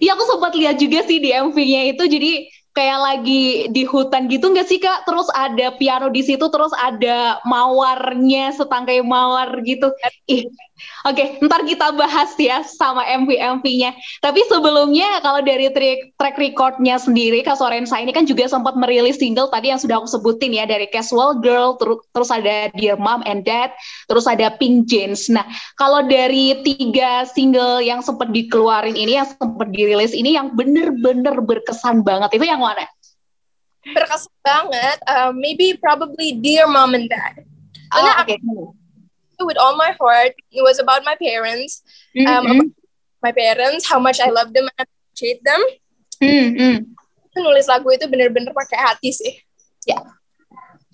iya 0.00 0.10
aku 0.16 0.24
sempat 0.28 0.52
lihat 0.56 0.76
juga 0.80 1.04
sih 1.04 1.20
di 1.20 1.32
MV-nya 1.34 1.92
itu 1.96 2.04
jadi 2.06 2.32
kayak 2.70 3.00
lagi 3.02 3.42
di 3.74 3.82
hutan 3.82 4.30
gitu 4.30 4.46
nggak 4.50 4.66
sih 4.66 4.78
kak? 4.78 5.02
Terus 5.02 5.26
ada 5.34 5.74
piano 5.74 6.06
di 6.08 6.22
situ, 6.22 6.46
terus 6.48 6.70
ada 6.78 7.42
mawarnya, 7.42 8.54
setangkai 8.54 9.02
mawar 9.02 9.58
gitu. 9.66 9.90
Ih, 10.30 10.46
oke, 11.06 11.14
okay, 11.16 11.38
ntar 11.44 11.62
kita 11.64 11.92
bahas 11.94 12.32
ya 12.36 12.64
sama 12.64 13.04
MV-MV-nya. 13.04 13.94
Tapi 14.24 14.40
sebelumnya 14.48 15.20
kalau 15.20 15.40
dari 15.44 15.68
track, 15.70 16.16
track 16.16 16.36
recordnya 16.36 16.96
sendiri, 16.96 17.44
Kak 17.44 17.58
Sorensa 17.58 17.98
ini 18.00 18.10
kan 18.10 18.24
juga 18.24 18.48
sempat 18.48 18.76
merilis 18.76 19.20
single 19.20 19.48
tadi 19.52 19.72
yang 19.72 19.80
sudah 19.80 20.00
aku 20.00 20.08
sebutin 20.08 20.56
ya 20.56 20.64
dari 20.64 20.88
Casual 20.88 21.38
Girl, 21.44 21.76
ter 21.76 21.88
terus 22.16 22.30
ada 22.32 22.72
Dear 22.74 22.96
Mom 22.96 23.20
and 23.28 23.44
Dad, 23.44 23.74
terus 24.08 24.24
ada 24.24 24.52
Pink 24.56 24.88
Jeans. 24.88 25.28
Nah, 25.28 25.44
kalau 25.76 26.04
dari 26.06 26.56
tiga 26.64 27.28
single 27.28 27.84
yang 27.84 28.00
sempat 28.00 28.32
dikeluarin 28.32 28.96
ini, 28.96 29.20
yang 29.20 29.28
sempat 29.28 29.68
dirilis 29.70 30.16
ini, 30.16 30.34
yang 30.34 30.52
bener-bener 30.56 31.38
berkesan 31.44 32.02
banget 32.02 32.32
itu 32.36 32.44
yang 32.48 32.62
mana? 32.62 32.88
Berkesan 33.84 34.32
banget. 34.44 34.98
Uh, 35.08 35.32
maybe 35.36 35.76
probably 35.80 36.36
Dear 36.36 36.68
Mom 36.68 36.96
and 36.96 37.08
Dad. 37.08 37.44
Oh, 37.90 38.06
okay. 38.22 38.38
With 39.46 39.58
all 39.60 39.76
my 39.76 39.92
heart. 39.96 40.34
It 40.50 40.62
was 40.62 40.78
about 40.78 41.04
my 41.04 41.16
parents. 41.16 41.84
Mm 42.16 42.24
-hmm. 42.26 42.50
um, 42.50 42.58
my 43.20 43.32
parents, 43.32 43.86
how 43.86 44.00
much 44.00 44.18
I 44.20 44.32
love 44.32 44.52
them 44.56 44.66
and 44.68 44.86
appreciate 44.88 45.40
them. 45.44 45.60
Mm 46.20 46.48
-hmm. 46.56 46.74
Nulis 47.40 47.68
lagu 47.68 47.88
itu 47.92 48.04
bener-bener 48.10 48.52
pakai 48.52 48.78
hati 48.80 49.10
sih. 49.14 49.34
Ya. 49.88 49.96
Yeah. 49.96 50.04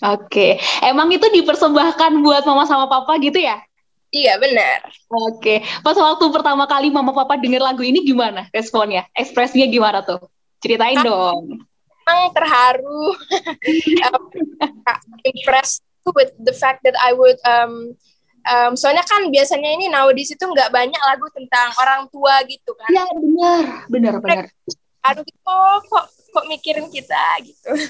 Oke, 0.05 0.61
okay. 0.61 0.85
emang 0.85 1.09
itu 1.09 1.25
dipersembahkan 1.25 2.21
buat 2.21 2.45
mama 2.45 2.69
sama 2.69 2.85
papa 2.85 3.17
gitu 3.17 3.41
ya? 3.41 3.65
Iya 4.13 4.37
benar. 4.37 4.93
Oke, 5.09 5.41
okay. 5.41 5.59
pas 5.81 5.97
waktu 5.97 6.21
pertama 6.29 6.69
kali 6.69 6.93
mama 6.93 7.17
papa 7.17 7.41
denger 7.41 7.65
lagu 7.65 7.81
ini 7.81 8.05
gimana 8.05 8.45
responnya? 8.53 9.09
Ekspresinya 9.17 9.65
gimana 9.65 10.05
tuh? 10.05 10.21
Ceritain 10.61 11.01
dong. 11.01 11.65
Emang 12.05 12.29
terharu, 12.37 13.17
um, 14.13 14.23
impressed 15.25 15.81
with 16.13 16.29
the 16.45 16.53
fact 16.53 16.85
that 16.85 16.95
I 17.01 17.17
would 17.17 17.41
um, 17.49 17.97
um, 18.47 18.73
soalnya 18.79 19.03
kan 19.03 19.27
biasanya 19.29 19.69
ini 19.75 19.91
nowadays 19.91 20.31
itu 20.31 20.45
nggak 20.47 20.71
banyak 20.71 21.03
lagu 21.03 21.27
tentang 21.35 21.75
orang 21.83 22.07
tua 22.09 22.41
gitu 22.47 22.73
kan. 22.79 22.91
Iya 22.91 23.05
benar, 23.19 23.65
benar 23.91 24.15
benar. 24.23 24.45
Aduh 25.07 25.23
kok 25.23 25.79
kok 25.91 26.05
kok 26.11 26.45
mikirin 26.47 26.87
kita 26.89 27.43
gitu. 27.43 27.71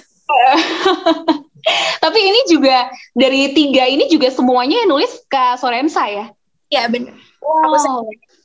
Tapi 2.05 2.19
ini 2.23 2.41
juga 2.47 2.87
dari 3.11 3.51
tiga 3.51 3.91
ini 3.91 4.07
juga 4.07 4.31
semuanya 4.31 4.87
nulis 4.87 5.11
ke 5.27 5.45
Sorensa 5.59 6.07
ya? 6.07 6.31
Iya 6.71 6.91
benar. 6.91 7.15
Wow. 7.43 7.71
Aku 7.71 7.77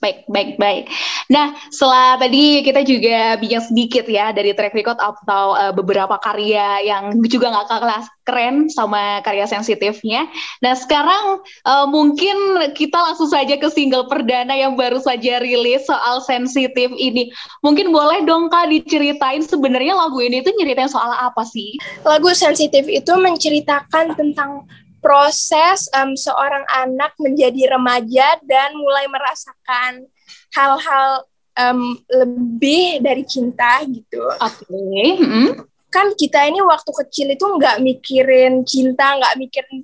Baik, 0.02 0.26
baik, 0.26 0.58
baik. 0.58 0.90
Nah, 1.30 1.54
setelah 1.70 2.18
tadi 2.18 2.66
kita 2.66 2.82
juga 2.82 3.38
bincang 3.38 3.70
sedikit 3.70 4.10
ya 4.10 4.34
dari 4.34 4.50
track 4.58 4.74
record 4.74 4.98
atau 4.98 5.54
uh, 5.54 5.70
beberapa 5.70 6.18
karya 6.18 6.82
yang 6.82 7.22
juga 7.30 7.54
nggak 7.54 7.70
kalah 7.70 8.04
keren 8.26 8.66
sama 8.66 9.22
karya 9.22 9.46
sensitifnya. 9.46 10.26
Nah, 10.66 10.74
sekarang 10.74 11.46
uh, 11.70 11.86
mungkin 11.86 12.34
kita 12.74 12.98
langsung 12.98 13.30
saja 13.30 13.62
ke 13.62 13.70
single 13.70 14.10
perdana 14.10 14.58
yang 14.58 14.74
baru 14.74 14.98
saja 14.98 15.38
rilis 15.38 15.86
soal 15.86 16.18
sensitif 16.26 16.90
ini. 16.98 17.30
Mungkin 17.62 17.94
boleh 17.94 18.26
dong 18.26 18.50
Kak 18.50 18.74
diceritain 18.74 19.46
sebenarnya 19.46 19.94
lagu 19.94 20.18
ini 20.18 20.42
tuh 20.42 20.58
nyeritain 20.58 20.90
soal 20.90 21.14
apa 21.14 21.46
sih? 21.46 21.78
Lagu 22.02 22.34
sensitif 22.34 22.90
itu 22.90 23.14
menceritakan 23.14 24.18
tentang 24.18 24.66
proses 25.02 25.90
um, 25.98 26.14
seorang 26.14 26.64
anak 26.70 27.18
menjadi 27.18 27.76
remaja 27.76 28.38
dan 28.46 28.78
mulai 28.78 29.10
merasakan 29.10 30.06
hal-hal 30.54 31.26
um, 31.58 31.98
lebih 32.08 33.02
dari 33.02 33.26
cinta 33.26 33.82
gitu. 33.90 34.22
Oke. 34.40 34.64
Okay. 34.64 35.06
Mm-hmm. 35.20 35.48
Kan 35.92 36.16
kita 36.16 36.48
ini 36.48 36.64
waktu 36.64 36.92
kecil 37.04 37.28
itu 37.36 37.44
nggak 37.44 37.84
mikirin 37.84 38.64
cinta, 38.64 39.20
nggak 39.20 39.36
mikirin 39.36 39.84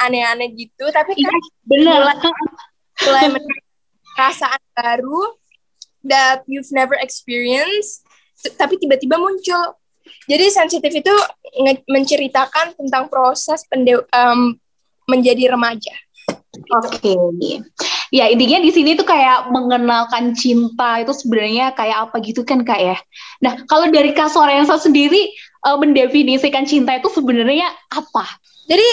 aneh-aneh 0.00 0.54
gitu, 0.54 0.88
tapi 0.94 1.18
kan 1.18 1.34
iya, 1.34 1.50
benar. 1.66 2.00
mulai, 2.00 3.26
mulai 3.26 3.26
perasaan 4.14 4.62
baru 4.72 5.34
that 6.06 6.46
you've 6.46 6.70
never 6.70 6.94
experienced, 6.96 8.06
tapi 8.54 8.78
tiba-tiba 8.78 9.18
muncul 9.18 9.76
jadi 10.24 10.46
sensitif 10.52 10.92
itu 10.92 11.14
menceritakan 11.88 12.76
tentang 12.76 13.08
proses 13.12 13.64
pende 13.68 14.00
um, 14.12 14.56
menjadi 15.08 15.52
remaja. 15.52 15.92
Oke, 16.70 17.02
okay. 17.02 17.58
ya 18.14 18.30
intinya 18.30 18.62
di 18.62 18.70
sini 18.70 18.94
tuh 18.94 19.02
kayak 19.02 19.50
mengenalkan 19.50 20.32
cinta 20.38 21.02
itu 21.02 21.10
sebenarnya 21.10 21.74
kayak 21.74 22.08
apa 22.08 22.16
gitu 22.22 22.46
kan 22.46 22.62
kak 22.62 22.78
ya. 22.78 22.96
Nah 23.42 23.58
kalau 23.66 23.90
dari 23.90 24.14
Kak 24.14 24.30
Sorensa 24.30 24.78
sendiri 24.78 25.34
uh, 25.66 25.76
mendefinisikan 25.76 26.62
cinta 26.62 26.94
itu 26.94 27.10
sebenarnya 27.10 27.68
apa? 27.90 28.24
Jadi 28.70 28.86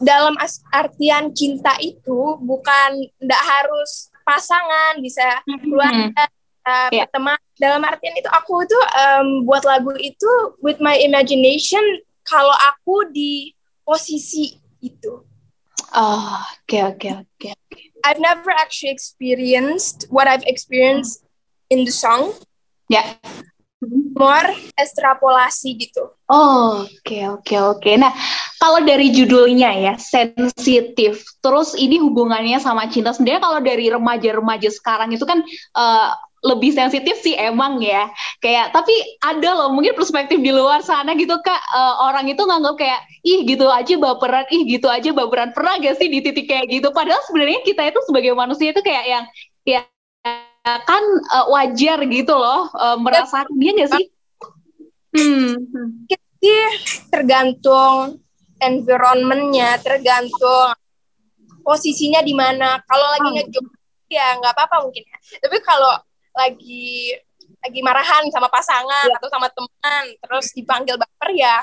dalam 0.00 0.32
artian 0.72 1.34
cinta 1.36 1.76
itu 1.82 2.40
bukan 2.40 3.04
tidak 3.20 3.42
harus 3.44 4.08
pasangan, 4.24 5.02
bisa 5.02 5.26
mm-hmm. 5.44 5.60
keluarga, 5.66 6.24
uh, 6.64 6.88
yeah. 6.94 7.06
teman 7.12 7.36
dalam 7.60 7.84
artian 7.84 8.16
itu 8.16 8.30
aku 8.32 8.64
tuh 8.64 8.84
um, 8.96 9.44
buat 9.44 9.62
lagu 9.68 9.92
itu 10.00 10.56
with 10.64 10.80
my 10.80 10.96
imagination 10.96 11.82
kalau 12.24 12.56
aku 12.72 13.04
di 13.12 13.52
posisi 13.84 14.56
itu 14.80 15.20
oh 15.92 16.40
oke 16.64 16.78
oke 16.96 17.08
oke 17.20 17.50
I've 18.04 18.20
never 18.20 18.50
actually 18.50 18.92
experienced 18.92 20.08
what 20.08 20.24
I've 20.24 20.44
experienced 20.48 21.24
in 21.68 21.84
the 21.84 21.92
song. 21.92 22.34
Ya. 22.90 23.16
More 24.12 24.52
ekstrapolasi 24.76 25.80
gitu. 25.80 26.12
Oh, 26.28 26.84
oke 26.84 27.18
oke 27.40 27.56
oke. 27.56 27.90
Nah, 27.96 28.12
kalau 28.60 28.84
dari 28.84 29.08
judulnya 29.08 29.72
ya, 29.72 29.94
sensitif. 29.96 31.24
Terus 31.40 31.72
ini 31.80 31.96
hubungannya 31.96 32.60
sama 32.60 32.92
cinta. 32.92 33.16
Sebenarnya 33.16 33.40
kalau 33.40 33.60
dari 33.64 33.88
remaja-remaja 33.88 34.68
sekarang 34.68 35.16
itu 35.16 35.24
kan 35.24 35.40
uh, 35.72 36.12
lebih 36.40 36.72
sensitif 36.72 37.20
sih 37.20 37.36
emang 37.36 37.80
ya. 37.84 38.08
Kayak 38.40 38.72
tapi 38.72 38.92
ada 39.20 39.50
loh 39.52 39.68
mungkin 39.72 39.92
perspektif 39.92 40.40
di 40.40 40.52
luar 40.52 40.80
sana 40.80 41.12
gitu 41.16 41.36
kak. 41.40 41.62
Uh, 41.72 42.08
orang 42.08 42.28
itu 42.28 42.40
nganggap 42.40 42.80
kayak 42.80 43.00
ih 43.20 43.44
gitu 43.44 43.68
aja 43.68 43.94
baperan 44.00 44.46
ih 44.48 44.62
gitu 44.64 44.88
aja 44.88 45.12
baperan. 45.12 45.52
Pernah 45.52 45.76
gak 45.80 46.00
sih 46.00 46.08
di 46.08 46.24
titik 46.24 46.48
kayak 46.48 46.72
gitu? 46.72 46.88
Padahal 46.96 47.20
sebenarnya 47.28 47.60
kita 47.64 47.82
itu 47.92 48.00
sebagai 48.08 48.32
manusia 48.32 48.72
itu 48.72 48.80
kayak 48.80 49.04
yang 49.04 49.24
ya 49.68 49.80
kan 50.64 51.04
uh, 51.32 51.46
wajar 51.52 52.00
gitu 52.08 52.32
loh 52.32 52.72
uh, 52.72 52.96
merasakan. 52.96 53.52
Dia 53.60 53.72
gak 53.76 53.90
sih? 53.96 54.06
Hmm. 55.10 55.58
sih 56.40 56.62
tergantung 57.12 58.22
environmentnya 58.62 59.76
tergantung 59.84 60.72
posisinya 61.60 62.24
di 62.24 62.32
mana. 62.32 62.80
Kalau 62.88 63.06
lagi 63.12 63.28
oh. 63.28 63.32
ngejob 63.36 63.66
ya 64.10 64.36
nggak 64.40 64.52
apa-apa 64.56 64.88
mungkin 64.88 65.04
ya. 65.06 65.18
Tapi 65.38 65.56
kalau 65.62 65.94
lagi 66.40 67.12
lagi 67.60 67.80
marahan 67.84 68.24
sama 68.32 68.48
pasangan 68.48 69.12
ya. 69.12 69.16
atau 69.20 69.28
sama 69.28 69.52
teman 69.52 70.04
terus 70.24 70.46
dipanggil 70.56 70.96
baper 70.96 71.30
ya 71.36 71.60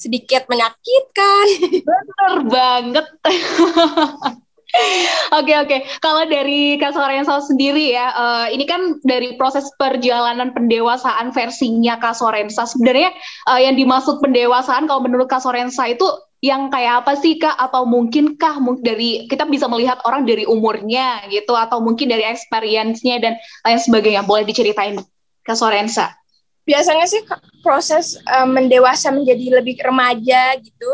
sedikit 0.00 0.48
menyakitkan. 0.48 1.46
Bener 1.88 2.34
banget. 2.48 3.06
Oke 4.70 4.86
oke, 5.34 5.42
okay, 5.42 5.56
okay. 5.66 5.80
kalau 5.98 6.22
dari 6.30 6.78
Kak 6.78 6.94
Sorensa 6.94 7.42
sendiri 7.42 7.90
ya, 7.90 8.14
uh, 8.14 8.46
ini 8.54 8.70
kan 8.70 9.02
dari 9.02 9.34
proses 9.34 9.66
perjalanan 9.74 10.54
pendewasaan 10.54 11.34
versinya 11.34 11.98
Kak 11.98 12.14
Sorensa. 12.14 12.70
Sebenarnya 12.70 13.10
uh, 13.50 13.58
yang 13.58 13.74
dimaksud 13.74 14.22
pendewasaan 14.22 14.86
kalau 14.86 15.02
menurut 15.02 15.26
Kak 15.26 15.42
Sorensa 15.42 15.90
itu 15.90 16.06
yang 16.40 16.72
kayak 16.72 17.04
apa 17.04 17.12
sih 17.20 17.36
kak 17.36 17.52
atau 17.52 17.84
mungkinkah 17.84 18.56
dari 18.80 19.28
kita 19.28 19.44
bisa 19.44 19.68
melihat 19.68 20.00
orang 20.08 20.24
dari 20.24 20.48
umurnya 20.48 21.28
gitu 21.28 21.52
atau 21.52 21.84
mungkin 21.84 22.08
dari 22.08 22.24
experience-nya 22.24 23.20
dan 23.20 23.36
lain 23.60 23.80
sebagainya 23.80 24.24
boleh 24.24 24.48
diceritain 24.48 24.96
ke 25.44 25.52
Sorensa 25.52 26.16
biasanya 26.64 27.04
sih 27.04 27.20
proses 27.60 28.16
um, 28.24 28.56
mendewasa 28.56 29.12
menjadi 29.12 29.60
lebih 29.60 29.80
remaja 29.84 30.56
gitu 30.60 30.92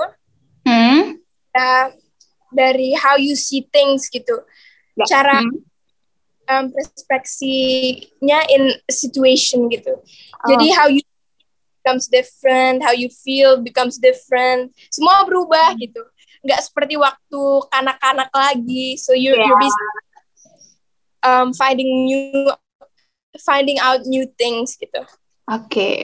hmm? 0.67 1.23
uh, 1.55 1.87
dari 2.50 2.99
how 2.99 3.15
you 3.15 3.38
see 3.38 3.62
things 3.71 4.11
gitu 4.11 4.43
ya. 4.99 5.07
cara 5.07 5.47
hmm. 5.47 5.62
um, 6.50 6.65
perspektifnya 6.75 8.43
in 8.50 8.75
situation 8.91 9.71
gitu 9.71 9.95
oh. 9.95 10.49
jadi 10.50 10.67
how 10.75 10.91
you 10.91 11.07
becomes 11.87 12.11
different, 12.11 12.83
how 12.83 12.90
you 12.90 13.07
feel 13.07 13.62
becomes 13.62 14.02
different. 14.02 14.75
Semua 14.90 15.23
berubah 15.23 15.78
hmm. 15.78 15.87
gitu. 15.87 16.02
Nggak 16.43 16.66
seperti 16.66 16.99
waktu 16.99 17.43
kanak-kanak 17.71 18.35
lagi. 18.35 18.99
So 18.99 19.14
you 19.14 19.38
yeah. 19.38 19.47
you're 19.47 19.62
busy 19.62 19.87
um, 21.23 21.55
finding 21.55 22.11
new 22.11 22.50
finding 23.38 23.78
out 23.78 24.02
new 24.02 24.26
things 24.35 24.75
gitu. 24.75 25.07
Oke, 25.47 25.62
okay. 25.71 25.95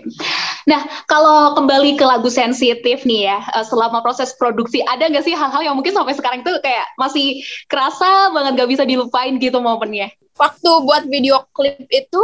nah 0.71 0.87
kalau 1.11 1.59
kembali 1.59 1.99
ke 1.99 2.07
lagu 2.07 2.31
sensitif 2.31 3.03
nih 3.03 3.27
ya, 3.27 3.43
eh, 3.43 3.67
selama 3.67 3.99
proses 3.99 4.39
produksi 4.39 4.79
ada 4.87 5.11
nggak 5.11 5.27
sih 5.27 5.35
hal-hal 5.35 5.67
yang 5.67 5.75
mungkin 5.75 5.91
sampai 5.91 6.15
sekarang 6.15 6.47
tuh 6.47 6.63
kayak 6.63 6.87
masih 6.95 7.43
kerasa 7.67 8.31
banget 8.31 8.63
gak 8.63 8.71
bisa 8.71 8.87
dilupain 8.87 9.35
gitu 9.43 9.59
momennya? 9.59 10.15
Waktu 10.39 10.71
buat 10.87 11.11
video 11.11 11.43
klip 11.51 11.75
itu 11.91 12.23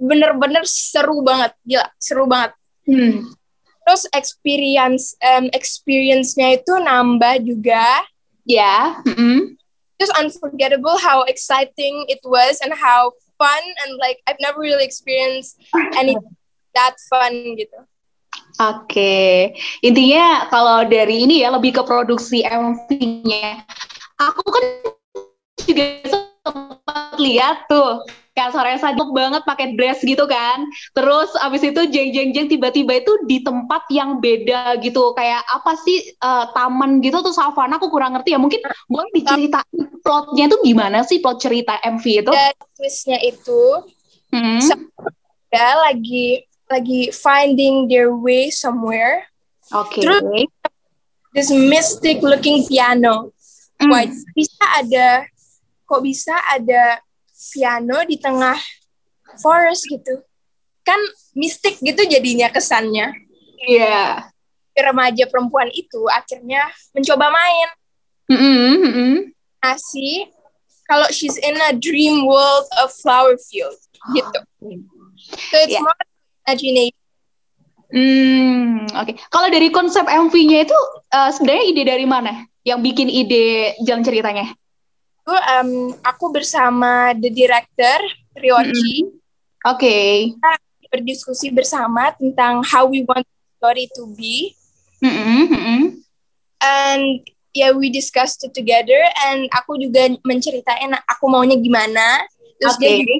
bener-bener 0.00 0.64
seru 0.64 1.20
banget, 1.20 1.52
gila 1.68 1.84
seru 2.00 2.24
banget. 2.24 2.56
Hmm. 2.84 3.32
Terus 3.84 4.08
experience 4.16 5.12
um, 5.20 5.52
experience-nya 5.52 6.60
itu 6.60 6.72
nambah 6.80 7.44
juga. 7.44 8.04
Ya. 8.48 8.96
Yeah. 9.04 9.08
Mm 9.08 9.14
-hmm. 9.16 9.38
Just 10.00 10.12
unforgettable 10.18 10.98
how 10.98 11.22
exciting 11.28 12.04
it 12.10 12.20
was 12.24 12.60
and 12.64 12.74
how 12.74 13.12
fun 13.38 13.62
and 13.84 13.96
like 14.00 14.20
I've 14.26 14.40
never 14.40 14.60
really 14.60 14.84
experienced 14.84 15.60
any 16.00 16.16
that 16.74 16.96
fun 17.08 17.56
gitu. 17.56 17.78
Oke, 18.54 18.86
okay. 18.86 19.34
intinya 19.82 20.46
kalau 20.46 20.86
dari 20.86 21.26
ini 21.26 21.42
ya 21.42 21.50
lebih 21.50 21.74
ke 21.74 21.82
produksi 21.82 22.46
MV-nya. 22.46 23.66
Aku 24.22 24.46
kan 24.46 24.64
juga 25.58 25.86
sempat 26.06 27.18
lihat 27.18 27.66
tuh 27.66 27.98
kayak 28.34 28.50
sore 28.50 28.74
saduk 28.82 29.14
banget 29.14 29.46
pakai 29.46 29.78
dress 29.78 30.02
gitu 30.02 30.26
kan. 30.26 30.66
Terus 30.90 31.30
abis 31.38 31.62
itu 31.62 31.80
jeng 31.88 32.10
jeng 32.10 32.30
jeng 32.34 32.46
tiba-tiba 32.50 32.98
itu 32.98 33.12
di 33.30 33.40
tempat 33.40 33.86
yang 33.94 34.18
beda 34.18 34.76
gitu. 34.82 35.14
Kayak 35.14 35.46
apa 35.46 35.78
sih 35.78 36.18
uh, 36.18 36.50
taman 36.50 36.98
gitu. 36.98 37.22
Tuh 37.22 37.32
savana 37.32 37.78
aku 37.78 37.88
kurang 37.88 38.18
ngerti 38.18 38.34
ya. 38.34 38.40
Mungkin 38.42 38.60
boleh 38.90 39.10
diceritain 39.14 39.78
plotnya 40.02 40.50
itu 40.50 40.56
gimana 40.66 41.06
sih 41.06 41.22
plot 41.22 41.38
cerita 41.38 41.78
MV 41.80 42.04
itu? 42.04 42.32
Ya, 42.34 42.50
twistnya 42.74 43.18
itu 43.22 43.62
hmm. 44.34 44.60
ya 45.54 45.78
lagi 45.86 46.42
lagi 46.66 47.14
finding 47.14 47.86
their 47.86 48.10
way 48.10 48.50
somewhere. 48.50 49.30
Oke. 49.72 50.02
Okay. 50.02 50.02
terus 50.02 50.22
this 51.32 51.50
mystic 51.50 52.18
looking 52.20 52.66
piano. 52.66 53.30
Mm. 53.82 53.90
Why, 53.90 54.06
bisa 54.38 54.64
ada 54.70 55.26
kok 55.84 56.00
bisa 56.00 56.32
ada 56.50 57.02
piano 57.34 57.98
di 58.06 58.16
tengah 58.18 58.56
forest 59.42 59.90
gitu 59.90 60.22
kan 60.86 61.00
mistik 61.34 61.80
gitu 61.82 62.02
jadinya 62.06 62.52
kesannya 62.52 63.10
iya 63.66 64.22
yeah. 64.76 64.84
remaja 64.86 65.26
perempuan 65.26 65.72
itu 65.74 66.06
akhirnya 66.12 66.70
mencoba 66.94 67.32
main 67.32 67.68
mm 68.30 68.38
-hmm. 68.38 69.14
nasi 69.64 70.30
kalau 70.84 71.08
she's 71.10 71.40
in 71.40 71.56
a 71.58 71.72
dream 71.74 72.28
world 72.28 72.68
of 72.78 72.92
flower 72.92 73.34
field 73.40 73.80
gitu 74.12 74.40
so 75.50 75.56
it's 75.58 75.74
yeah. 75.74 75.82
more 75.82 75.96
imagination 76.46 76.94
Hmm, 77.94 78.90
oke. 78.90 79.06
Okay. 79.06 79.14
Kalau 79.30 79.48
dari 79.54 79.70
konsep 79.70 80.02
MV-nya 80.02 80.66
itu 80.66 80.74
uh, 81.14 81.30
sebenarnya 81.30 81.64
ide 81.70 81.82
dari 81.86 82.02
mana? 82.02 82.42
Yang 82.66 82.90
bikin 82.90 83.06
ide 83.06 83.78
jalan 83.86 84.02
ceritanya? 84.02 84.50
Itu 85.24 85.32
um, 85.32 85.70
aku 86.04 86.28
bersama 86.28 87.16
the 87.16 87.32
director 87.32 87.96
Ryoji. 88.36 89.08
Mm 89.08 89.08
-hmm. 89.08 89.72
Oke. 89.72 89.80
Okay. 89.80 90.12
Kita 90.36 90.50
berdiskusi 90.92 91.48
bersama 91.48 92.12
tentang 92.12 92.60
how 92.60 92.84
we 92.84 93.08
want 93.08 93.24
the 93.24 93.48
story 93.56 93.88
to 93.96 94.04
be. 94.12 94.52
Mm 95.00 95.48
-hmm. 95.48 95.80
And 96.60 97.24
yeah, 97.56 97.72
we 97.72 97.88
discussed 97.88 98.44
it 98.44 98.52
together. 98.52 99.00
And 99.24 99.48
aku 99.48 99.80
juga 99.80 100.12
menceritain 100.28 100.92
aku 101.08 101.24
maunya 101.32 101.56
gimana. 101.56 102.20
Terus 102.60 102.76
okay. 102.76 102.84
dia 102.84 102.94
juga 103.00 103.14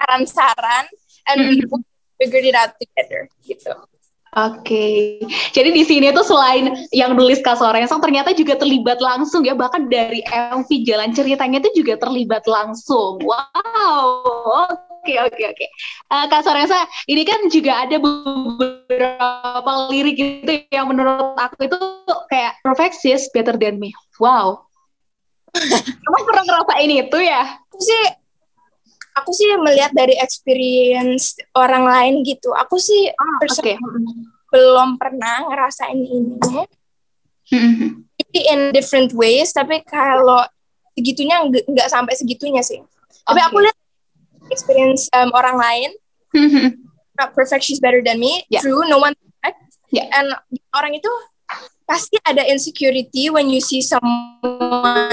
saran-saran. 0.00 0.84
And 1.28 1.36
mm 1.44 1.48
-hmm. 1.60 1.68
we 1.68 1.84
figured 2.16 2.48
it 2.48 2.56
out 2.56 2.72
together. 2.80 3.28
Gitu. 3.44 3.68
Oke, 4.30 4.62
okay. 4.62 4.98
jadi 5.50 5.74
di 5.74 5.82
sini 5.82 6.14
tuh 6.14 6.22
selain 6.22 6.86
yang 6.94 7.18
nulis 7.18 7.42
Kak 7.42 7.58
ternyata 7.58 8.30
juga 8.30 8.54
terlibat 8.54 9.02
langsung 9.02 9.42
ya, 9.42 9.58
bahkan 9.58 9.90
dari 9.90 10.22
MV 10.30 10.70
jalan 10.86 11.10
ceritanya 11.10 11.58
itu 11.58 11.82
juga 11.82 11.98
terlibat 11.98 12.46
langsung. 12.46 13.18
Wow, 13.26 14.70
oke 14.70 15.14
oke 15.26 15.42
oke. 15.50 15.66
Eh, 16.14 16.26
Kak 16.30 16.46
ini 17.10 17.26
kan 17.26 17.50
juga 17.50 17.82
ada 17.82 17.98
beberapa 17.98 19.72
lirik 19.90 20.14
gitu 20.14 20.62
yang 20.70 20.94
menurut 20.94 21.34
aku 21.34 21.66
itu 21.66 21.78
kayak 22.30 22.54
perfectionist 22.62 23.34
better 23.34 23.58
than 23.58 23.82
me. 23.82 23.90
Wow. 24.22 24.62
Kamu 26.06 26.18
pernah 26.22 26.44
ngerasain 26.46 26.90
itu 26.94 27.18
ya? 27.18 27.58
Sih 27.82 28.19
aku 29.16 29.30
sih 29.34 29.48
melihat 29.58 29.90
dari 29.94 30.14
experience 30.18 31.36
orang 31.56 31.84
lain 31.86 32.14
gitu. 32.22 32.54
Aku 32.54 32.78
sih 32.78 33.10
ah, 33.10 33.36
okay. 33.44 33.76
belum 34.50 34.98
pernah 34.98 35.46
ngerasain 35.50 35.98
ini. 35.98 36.36
Mm-hmm. 37.50 37.90
in 38.30 38.70
different 38.70 39.10
ways, 39.10 39.50
tapi 39.50 39.82
kalau 39.82 40.46
segitunya 40.94 41.42
nggak 41.50 41.90
sampai 41.90 42.14
segitunya 42.14 42.62
sih. 42.62 42.78
Okay. 42.78 43.26
Tapi 43.26 43.40
aku 43.42 43.58
lihat 43.58 43.76
experience 44.54 45.10
um, 45.10 45.34
orang 45.34 45.58
lain. 45.58 45.90
Mm-hmm. 46.30 46.66
Not 47.18 47.34
perfect, 47.34 47.66
she's 47.66 47.82
better 47.82 47.98
than 48.06 48.22
me. 48.22 48.46
Yeah. 48.46 48.62
True, 48.62 48.86
no 48.86 49.02
one 49.02 49.18
perfect. 49.18 49.58
Yeah. 49.90 50.06
And 50.14 50.30
orang 50.70 50.94
itu 50.94 51.10
pasti 51.90 52.22
ada 52.22 52.46
insecurity 52.46 53.34
when 53.34 53.50
you 53.50 53.58
see 53.58 53.82
someone 53.82 55.10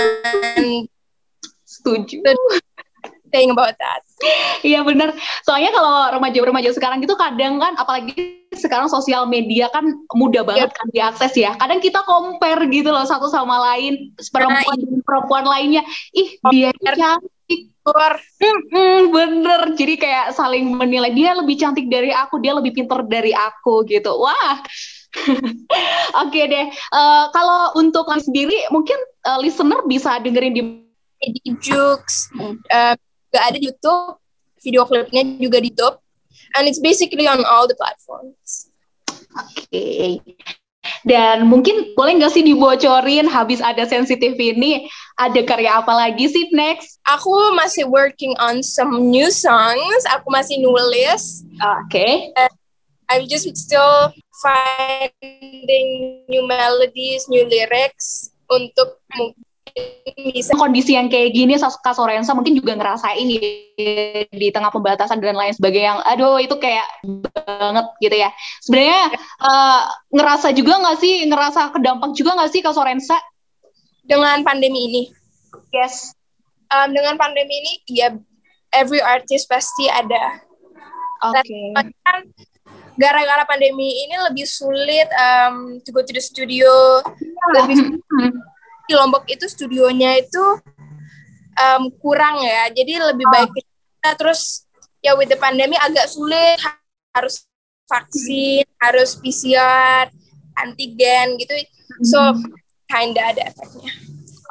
setuju 1.66 2.22
saying 3.32 3.52
about 3.52 3.76
that. 3.78 4.02
Iya 4.66 4.82
benar. 4.82 5.14
Soalnya 5.46 5.72
kalau 5.76 6.18
remaja-remaja 6.18 6.74
sekarang 6.74 7.04
gitu 7.06 7.14
kadang 7.14 7.62
kan 7.62 7.78
apalagi 7.78 8.38
sekarang 8.58 8.90
sosial 8.90 9.30
media 9.30 9.70
kan 9.70 9.86
mudah 10.18 10.42
banget 10.42 10.74
yep. 10.74 10.78
kan 10.78 10.88
diakses 10.90 11.34
ya. 11.38 11.52
Kadang 11.60 11.80
kita 11.84 12.02
compare 12.04 12.66
gitu 12.72 12.90
loh 12.90 13.06
satu 13.06 13.30
sama 13.30 13.62
lain, 13.74 14.16
perempuan 14.34 14.78
nah, 14.82 15.02
perempuan 15.06 15.46
lainnya. 15.46 15.84
Ih, 16.18 16.40
dia 16.50 16.74
cantik. 16.74 17.72
Hmm, 17.88 19.16
bener. 19.16 19.72
Jadi 19.80 19.96
kayak 19.96 20.36
saling 20.36 20.76
menilai 20.76 21.16
dia 21.16 21.32
lebih 21.32 21.56
cantik 21.56 21.88
dari 21.88 22.12
aku, 22.12 22.44
dia 22.44 22.52
lebih 22.52 22.76
pinter 22.76 23.00
dari 23.08 23.32
aku 23.32 23.88
gitu. 23.88 24.12
Wah. 24.20 24.60
Oke 25.24 26.36
okay 26.36 26.44
deh. 26.52 26.66
Uh, 26.92 27.32
kalau 27.32 27.74
untuk 27.80 28.06
sendiri 28.20 28.68
mungkin 28.76 29.00
uh, 29.24 29.40
listener 29.40 29.80
bisa 29.88 30.20
dengerin 30.20 30.54
di 30.54 30.62
di 31.18 31.50
Jux, 31.58 32.30
uh, 32.38 32.94
gak 33.34 33.44
ada 33.54 33.58
di 33.60 33.70
YouTube, 33.70 34.20
video 34.62 34.84
klipnya 34.88 35.24
juga 35.38 35.58
di 35.62 35.70
YouTube 35.72 35.98
and 36.56 36.68
it's 36.68 36.80
basically 36.80 37.28
on 37.28 37.44
all 37.46 37.68
the 37.68 37.76
platforms. 37.76 38.72
Oke. 39.36 39.68
Okay. 39.70 40.12
Dan 41.04 41.52
mungkin 41.52 41.94
boleh 42.00 42.16
nggak 42.20 42.32
sih 42.32 42.44
dibocorin 42.44 43.28
habis 43.28 43.60
ada 43.60 43.84
sensitif 43.84 44.40
ini 44.40 44.88
ada 45.20 45.44
karya 45.44 45.84
apa 45.84 45.92
lagi 45.92 46.32
sih 46.32 46.48
next? 46.56 47.04
Aku 47.08 47.32
masih 47.56 47.88
working 47.88 48.32
on 48.40 48.64
some 48.64 49.12
new 49.12 49.28
songs. 49.28 50.02
Aku 50.16 50.32
masih 50.32 50.64
nulis. 50.64 51.44
Oke. 51.60 51.92
Okay. 51.92 52.12
I'm 53.08 53.24
just 53.28 53.48
still 53.56 54.12
finding 54.44 56.24
new 56.28 56.44
melodies, 56.44 57.28
new 57.32 57.48
lyrics 57.48 58.36
untuk 58.52 59.00
bisa 60.34 60.54
kondisi 60.58 60.98
yang 60.98 61.08
kayak 61.12 61.34
gini 61.34 61.58
Kak 61.58 61.94
Sorensa 61.94 62.34
mungkin 62.34 62.58
juga 62.58 62.74
ngerasain 62.74 63.28
ya, 63.30 63.42
di 64.30 64.48
tengah 64.50 64.74
pembatasan 64.74 65.22
dan 65.22 65.38
lain 65.38 65.54
sebagainya 65.54 65.88
yang 65.94 66.00
aduh 66.06 66.42
itu 66.42 66.56
kayak 66.58 66.88
banget 67.34 67.86
gitu 68.02 68.16
ya. 68.18 68.30
Sebenarnya 68.66 69.02
uh, 69.44 69.82
ngerasa 70.14 70.54
juga 70.58 70.82
nggak 70.82 70.98
sih 70.98 71.14
ngerasa 71.30 71.72
kedampak 71.76 72.12
juga 72.18 72.38
nggak 72.38 72.52
sih 72.52 72.62
Kak 72.66 72.74
Sorensa? 72.74 73.18
Dengan 74.08 74.42
pandemi 74.42 74.88
ini? 74.88 75.04
Yes. 75.76 76.16
Um, 76.72 76.92
dengan 76.96 77.20
pandemi 77.20 77.54
ini 77.64 77.74
ya 77.92 78.16
every 78.72 79.04
artist 79.04 79.48
pasti 79.48 79.88
ada. 79.92 80.42
Oke. 81.28 81.44
okay. 81.44 82.20
Gara-gara 82.98 83.46
pandemi 83.46 84.10
ini 84.10 84.16
lebih 84.26 84.50
sulit 84.50 85.06
um, 85.14 85.78
to 85.86 85.94
go 85.94 86.02
to 86.02 86.10
the 86.10 86.24
studio 86.24 86.98
ya, 87.06 87.62
lebih 87.62 88.02
di 88.88 88.94
Lombok 88.96 89.28
itu 89.28 89.46
studionya 89.46 90.18
itu 90.18 90.46
um, 91.60 91.92
kurang 92.00 92.40
ya 92.42 92.72
jadi 92.72 93.14
lebih 93.14 93.28
baik 93.28 93.52
oh. 93.52 93.56
kita 93.56 94.10
terus 94.16 94.64
ya 95.04 95.14
with 95.20 95.28
the 95.28 95.38
pandemi 95.38 95.76
agak 95.78 96.08
sulit 96.08 96.58
harus 97.12 97.46
vaksin 97.88 98.66
harus 98.80 99.20
PCR 99.20 100.08
antigen 100.58 101.38
gitu 101.38 101.54
so 102.04 102.20
hmm. 102.20 102.56
kinda 102.90 103.36
ada 103.36 103.52
efeknya 103.52 103.92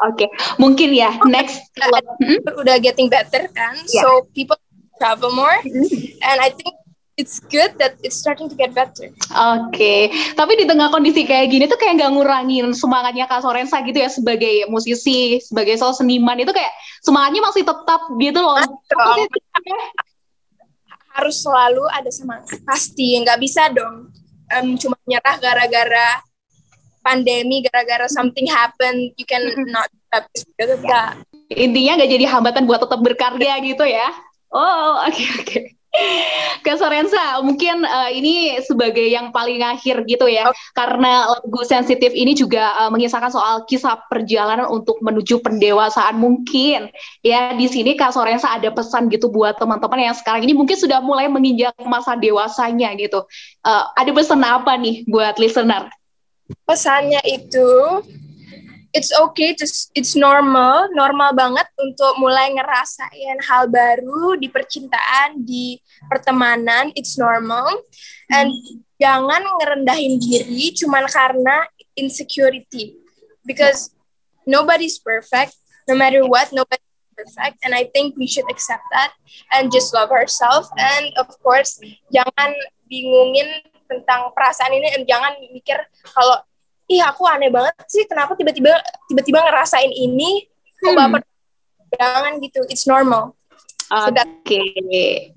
Oke, 0.04 0.28
okay. 0.28 0.30
mungkin 0.60 0.92
ya 0.92 1.08
next 1.24 1.72
hmm? 2.20 2.44
udah 2.60 2.76
getting 2.84 3.08
better 3.08 3.48
kan, 3.56 3.72
yeah. 3.88 4.04
so 4.04 4.28
people 4.36 4.60
travel 5.00 5.32
more, 5.32 5.56
hmm. 5.64 5.88
and 6.20 6.36
I 6.36 6.52
think 6.52 6.76
it's 7.16 7.40
good 7.48 7.72
that 7.80 7.96
it's 8.04 8.16
starting 8.20 8.46
to 8.48 8.56
get 8.56 8.76
better. 8.76 9.08
Oke, 9.08 9.72
okay. 9.72 10.00
tapi 10.36 10.60
di 10.60 10.68
tengah 10.68 10.92
kondisi 10.92 11.24
kayak 11.24 11.48
gini 11.48 11.64
tuh 11.64 11.80
kayak 11.80 12.00
nggak 12.00 12.12
ngurangin 12.12 12.76
semangatnya 12.76 13.24
Kak 13.24 13.40
Sorensa 13.40 13.80
gitu 13.82 13.96
ya 13.96 14.12
sebagai 14.12 14.68
musisi, 14.68 15.40
sebagai 15.40 15.80
soal 15.80 15.96
seniman 15.96 16.36
itu 16.36 16.52
kayak 16.52 16.72
semangatnya 17.00 17.42
masih 17.42 17.64
tetap 17.64 18.00
gitu 18.20 18.40
loh. 18.40 18.60
Harus 21.16 21.40
selalu 21.40 21.84
ada 21.88 22.12
semangat, 22.12 22.60
pasti 22.68 23.16
nggak 23.16 23.40
bisa 23.40 23.72
dong 23.72 24.12
um, 24.52 24.76
cuma 24.76 24.96
nyerah 25.08 25.36
gara-gara 25.40 26.20
pandemi, 27.00 27.62
gara-gara 27.64 28.10
something 28.10 28.44
happen, 28.50 29.14
you 29.16 29.24
can 29.24 29.42
not 29.70 29.88
gitu. 30.36 31.00
Intinya 31.54 31.92
nggak 32.02 32.10
jadi 32.10 32.24
hambatan 32.28 32.66
buat 32.66 32.82
tetap 32.82 33.00
berkarya 33.00 33.56
gitu 33.62 33.84
ya. 33.86 34.10
Oh, 34.50 35.02
oke 35.06 35.14
okay, 35.14 35.26
oke. 35.32 35.44
Okay. 35.46 35.64
Kak 36.66 36.82
Sorensa, 36.82 37.38
mungkin 37.46 37.86
uh, 37.86 38.10
ini 38.10 38.58
sebagai 38.58 39.06
yang 39.06 39.30
paling 39.30 39.62
akhir 39.62 40.02
gitu 40.10 40.26
ya, 40.26 40.50
okay. 40.50 40.58
karena 40.74 41.30
lagu 41.30 41.62
sensitif 41.62 42.10
ini 42.10 42.34
juga 42.34 42.74
uh, 42.82 42.90
mengisahkan 42.90 43.30
soal 43.30 43.62
kisah 43.70 44.02
perjalanan 44.10 44.66
untuk 44.66 44.98
menuju 44.98 45.38
pendewasaan 45.46 46.18
mungkin. 46.18 46.90
Ya 47.22 47.54
di 47.54 47.70
sini 47.70 47.94
Kak 47.94 48.18
Sorensa 48.18 48.50
ada 48.50 48.74
pesan 48.74 49.06
gitu 49.14 49.30
buat 49.30 49.56
teman-teman 49.62 50.10
yang 50.10 50.16
sekarang 50.18 50.42
ini 50.42 50.58
mungkin 50.58 50.74
sudah 50.74 50.98
mulai 50.98 51.30
menginjak 51.30 51.76
masa 51.86 52.18
dewasanya 52.18 52.98
gitu. 52.98 53.22
Uh, 53.62 53.86
ada 53.94 54.10
pesan 54.10 54.42
apa 54.42 54.74
nih 54.74 55.06
buat 55.06 55.38
listener? 55.38 55.86
Pesannya 56.66 57.22
itu 57.26 58.02
it's 58.96 59.12
okay 59.12 59.52
to 59.52 59.68
it's 59.92 60.16
normal 60.16 60.88
normal 60.96 61.36
banget 61.36 61.68
untuk 61.76 62.16
mulai 62.16 62.48
ngerasain 62.56 63.36
hal 63.44 63.68
baru 63.68 64.40
di 64.40 64.48
percintaan 64.48 65.44
di 65.44 65.76
pertemanan 66.08 66.88
it's 66.96 67.20
normal 67.20 67.68
and 68.32 68.48
hmm. 68.48 68.80
jangan 68.96 69.44
ngerendahin 69.60 70.16
diri 70.16 70.72
cuman 70.72 71.04
karena 71.12 71.68
insecurity 71.92 72.96
because 73.44 73.92
nobody's 74.48 74.96
perfect 74.96 75.52
no 75.84 75.92
matter 75.92 76.24
what 76.24 76.48
nobody's 76.56 76.96
perfect 77.12 77.60
and 77.60 77.76
I 77.76 77.92
think 77.92 78.16
we 78.16 78.24
should 78.24 78.48
accept 78.48 78.88
that 78.96 79.12
and 79.52 79.68
just 79.68 79.92
love 79.92 80.08
ourselves 80.08 80.72
and 80.80 81.12
of 81.20 81.28
course 81.44 81.76
jangan 82.08 82.56
bingungin 82.88 83.60
tentang 83.92 84.32
perasaan 84.32 84.72
ini 84.72 84.88
dan 84.88 85.04
jangan 85.04 85.32
mikir 85.52 85.78
kalau 86.16 86.40
ih 86.86 87.02
aku 87.02 87.26
aneh 87.26 87.50
banget 87.50 87.74
sih 87.90 88.06
kenapa 88.06 88.38
tiba-tiba 88.38 88.78
tiba-tiba 89.10 89.42
ngerasain 89.42 89.90
ini 89.90 90.46
kok 90.78 90.94
hmm. 90.94 90.98
baper 90.98 91.20
jangan 91.98 92.32
gitu 92.42 92.60
it's 92.70 92.86
normal 92.86 93.34
oke 93.90 94.14
okay. 94.42 95.32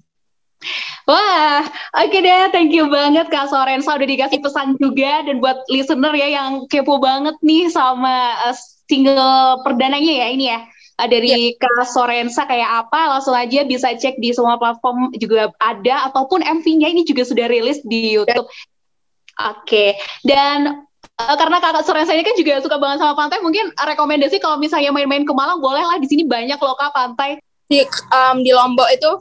Wah, 1.09 1.65
oke 1.97 2.11
okay 2.11 2.21
deh, 2.21 2.53
thank 2.53 2.69
you 2.69 2.85
banget 2.85 3.33
Kak 3.33 3.49
Sorensa 3.49 3.97
udah 3.97 4.05
dikasih 4.05 4.45
pesan 4.45 4.77
juga 4.77 5.25
dan 5.25 5.41
buat 5.41 5.65
listener 5.65 6.13
ya 6.13 6.37
yang 6.37 6.69
kepo 6.69 7.01
banget 7.01 7.33
nih 7.41 7.65
sama 7.71 8.37
uh, 8.45 8.53
single 8.85 9.65
perdananya 9.65 10.13
ya 10.21 10.27
ini 10.29 10.45
ya 10.53 10.59
uh, 11.01 11.07
dari 11.09 11.55
yeah. 11.55 11.57
Kak 11.57 11.89
Sorensa 11.89 12.45
kayak 12.45 12.85
apa 12.85 13.17
langsung 13.17 13.33
aja 13.33 13.65
bisa 13.65 13.89
cek 13.95 14.21
di 14.21 14.35
semua 14.35 14.61
platform 14.61 15.09
juga 15.17 15.49
ada 15.57 16.13
ataupun 16.13 16.45
MV-nya 16.45 16.93
ini 16.93 17.01
juga 17.07 17.25
sudah 17.25 17.49
rilis 17.49 17.81
di 17.87 18.19
YouTube. 18.19 18.45
Oke, 19.39 19.63
okay. 19.63 19.89
dan 20.27 20.83
Uh, 21.19 21.35
karena 21.35 21.59
kakak 21.59 21.83
Sorensa 21.83 22.15
ini 22.15 22.23
kan 22.23 22.31
juga 22.39 22.63
suka 22.63 22.79
banget 22.79 23.03
sama 23.03 23.11
pantai, 23.11 23.43
mungkin 23.43 23.75
rekomendasi 23.75 24.39
kalau 24.39 24.55
misalnya 24.55 24.95
main-main 24.95 25.27
ke 25.27 25.33
Malang 25.35 25.59
boleh 25.59 25.83
lah 25.83 25.99
di 25.99 26.07
sini 26.07 26.23
banyak 26.23 26.55
loh 26.55 26.79
kak 26.79 26.95
pantai. 26.95 27.43
Di 27.67 27.83
um, 27.83 28.39
di 28.39 28.55
Lombok 28.55 28.87
itu 28.87 29.11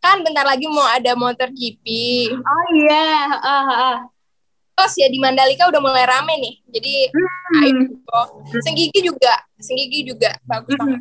kan 0.00 0.24
bentar 0.24 0.48
lagi 0.48 0.64
mau 0.64 0.88
ada 0.88 1.12
motor 1.12 1.52
GP. 1.52 1.84
Oh 2.32 2.64
iya, 2.72 3.36
uh, 3.36 3.68
uh. 3.68 3.96
Terus 4.74 4.94
ya 4.96 5.06
di 5.12 5.20
Mandalika 5.20 5.68
udah 5.68 5.78
mulai 5.78 6.08
rame 6.08 6.34
nih, 6.40 6.54
jadi 6.72 6.94
hmm. 7.12 7.62
ayo. 7.62 7.78
Senggigi 8.64 9.04
juga, 9.04 9.34
Senggigi 9.60 10.08
juga 10.08 10.32
bagus 10.48 10.72
hmm. 10.72 10.80
banget. 10.82 11.00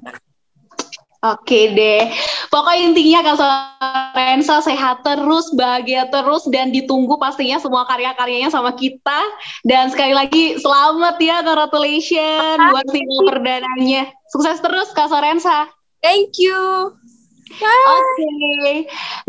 Oke 1.23 1.71
deh. 1.71 2.11
Pokoknya 2.51 2.91
intinya 2.91 3.19
Kak 3.23 3.37
Sorensa 3.39 4.59
sehat 4.59 5.07
terus, 5.07 5.55
bahagia 5.55 6.11
terus, 6.11 6.43
dan 6.51 6.75
ditunggu 6.75 7.15
pastinya 7.15 7.63
semua 7.63 7.87
karya-karyanya 7.87 8.51
sama 8.51 8.75
kita. 8.75 9.23
Dan 9.63 9.87
sekali 9.87 10.11
lagi 10.11 10.59
selamat 10.59 11.15
ya, 11.23 11.39
congratulations 11.39 12.59
buat 12.59 12.87
single 12.91 13.23
perdananya. 13.31 14.11
Sukses 14.35 14.59
terus 14.59 14.91
Kak 14.91 15.07
Sorensa. 15.07 15.71
Thank 16.03 16.35
you. 16.43 16.91
Oke, 17.53 18.01
okay. 18.01 18.77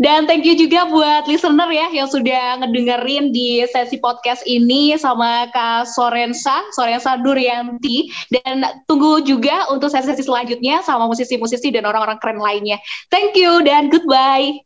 dan 0.01 0.25
thank 0.25 0.41
you 0.41 0.57
juga 0.57 0.89
buat 0.89 1.29
listener 1.29 1.69
ya 1.69 1.87
yang 1.93 2.09
sudah 2.09 2.57
ngedengerin 2.63 3.29
di 3.29 3.61
sesi 3.69 4.01
podcast 4.01 4.41
ini 4.49 4.97
sama 4.97 5.45
Kak 5.53 5.85
Sorensa, 5.85 6.65
Sorensa 6.73 7.21
Duryanti. 7.21 8.09
Dan 8.33 8.65
tunggu 8.89 9.21
juga 9.21 9.69
untuk 9.69 9.93
sesi-sesi 9.93 10.25
selanjutnya 10.25 10.81
sama 10.81 11.05
musisi-musisi 11.05 11.69
dan 11.69 11.85
orang-orang 11.85 12.17
keren 12.17 12.41
lainnya. 12.41 12.81
Thank 13.13 13.37
you 13.37 13.61
dan 13.61 13.93
goodbye. 13.93 14.65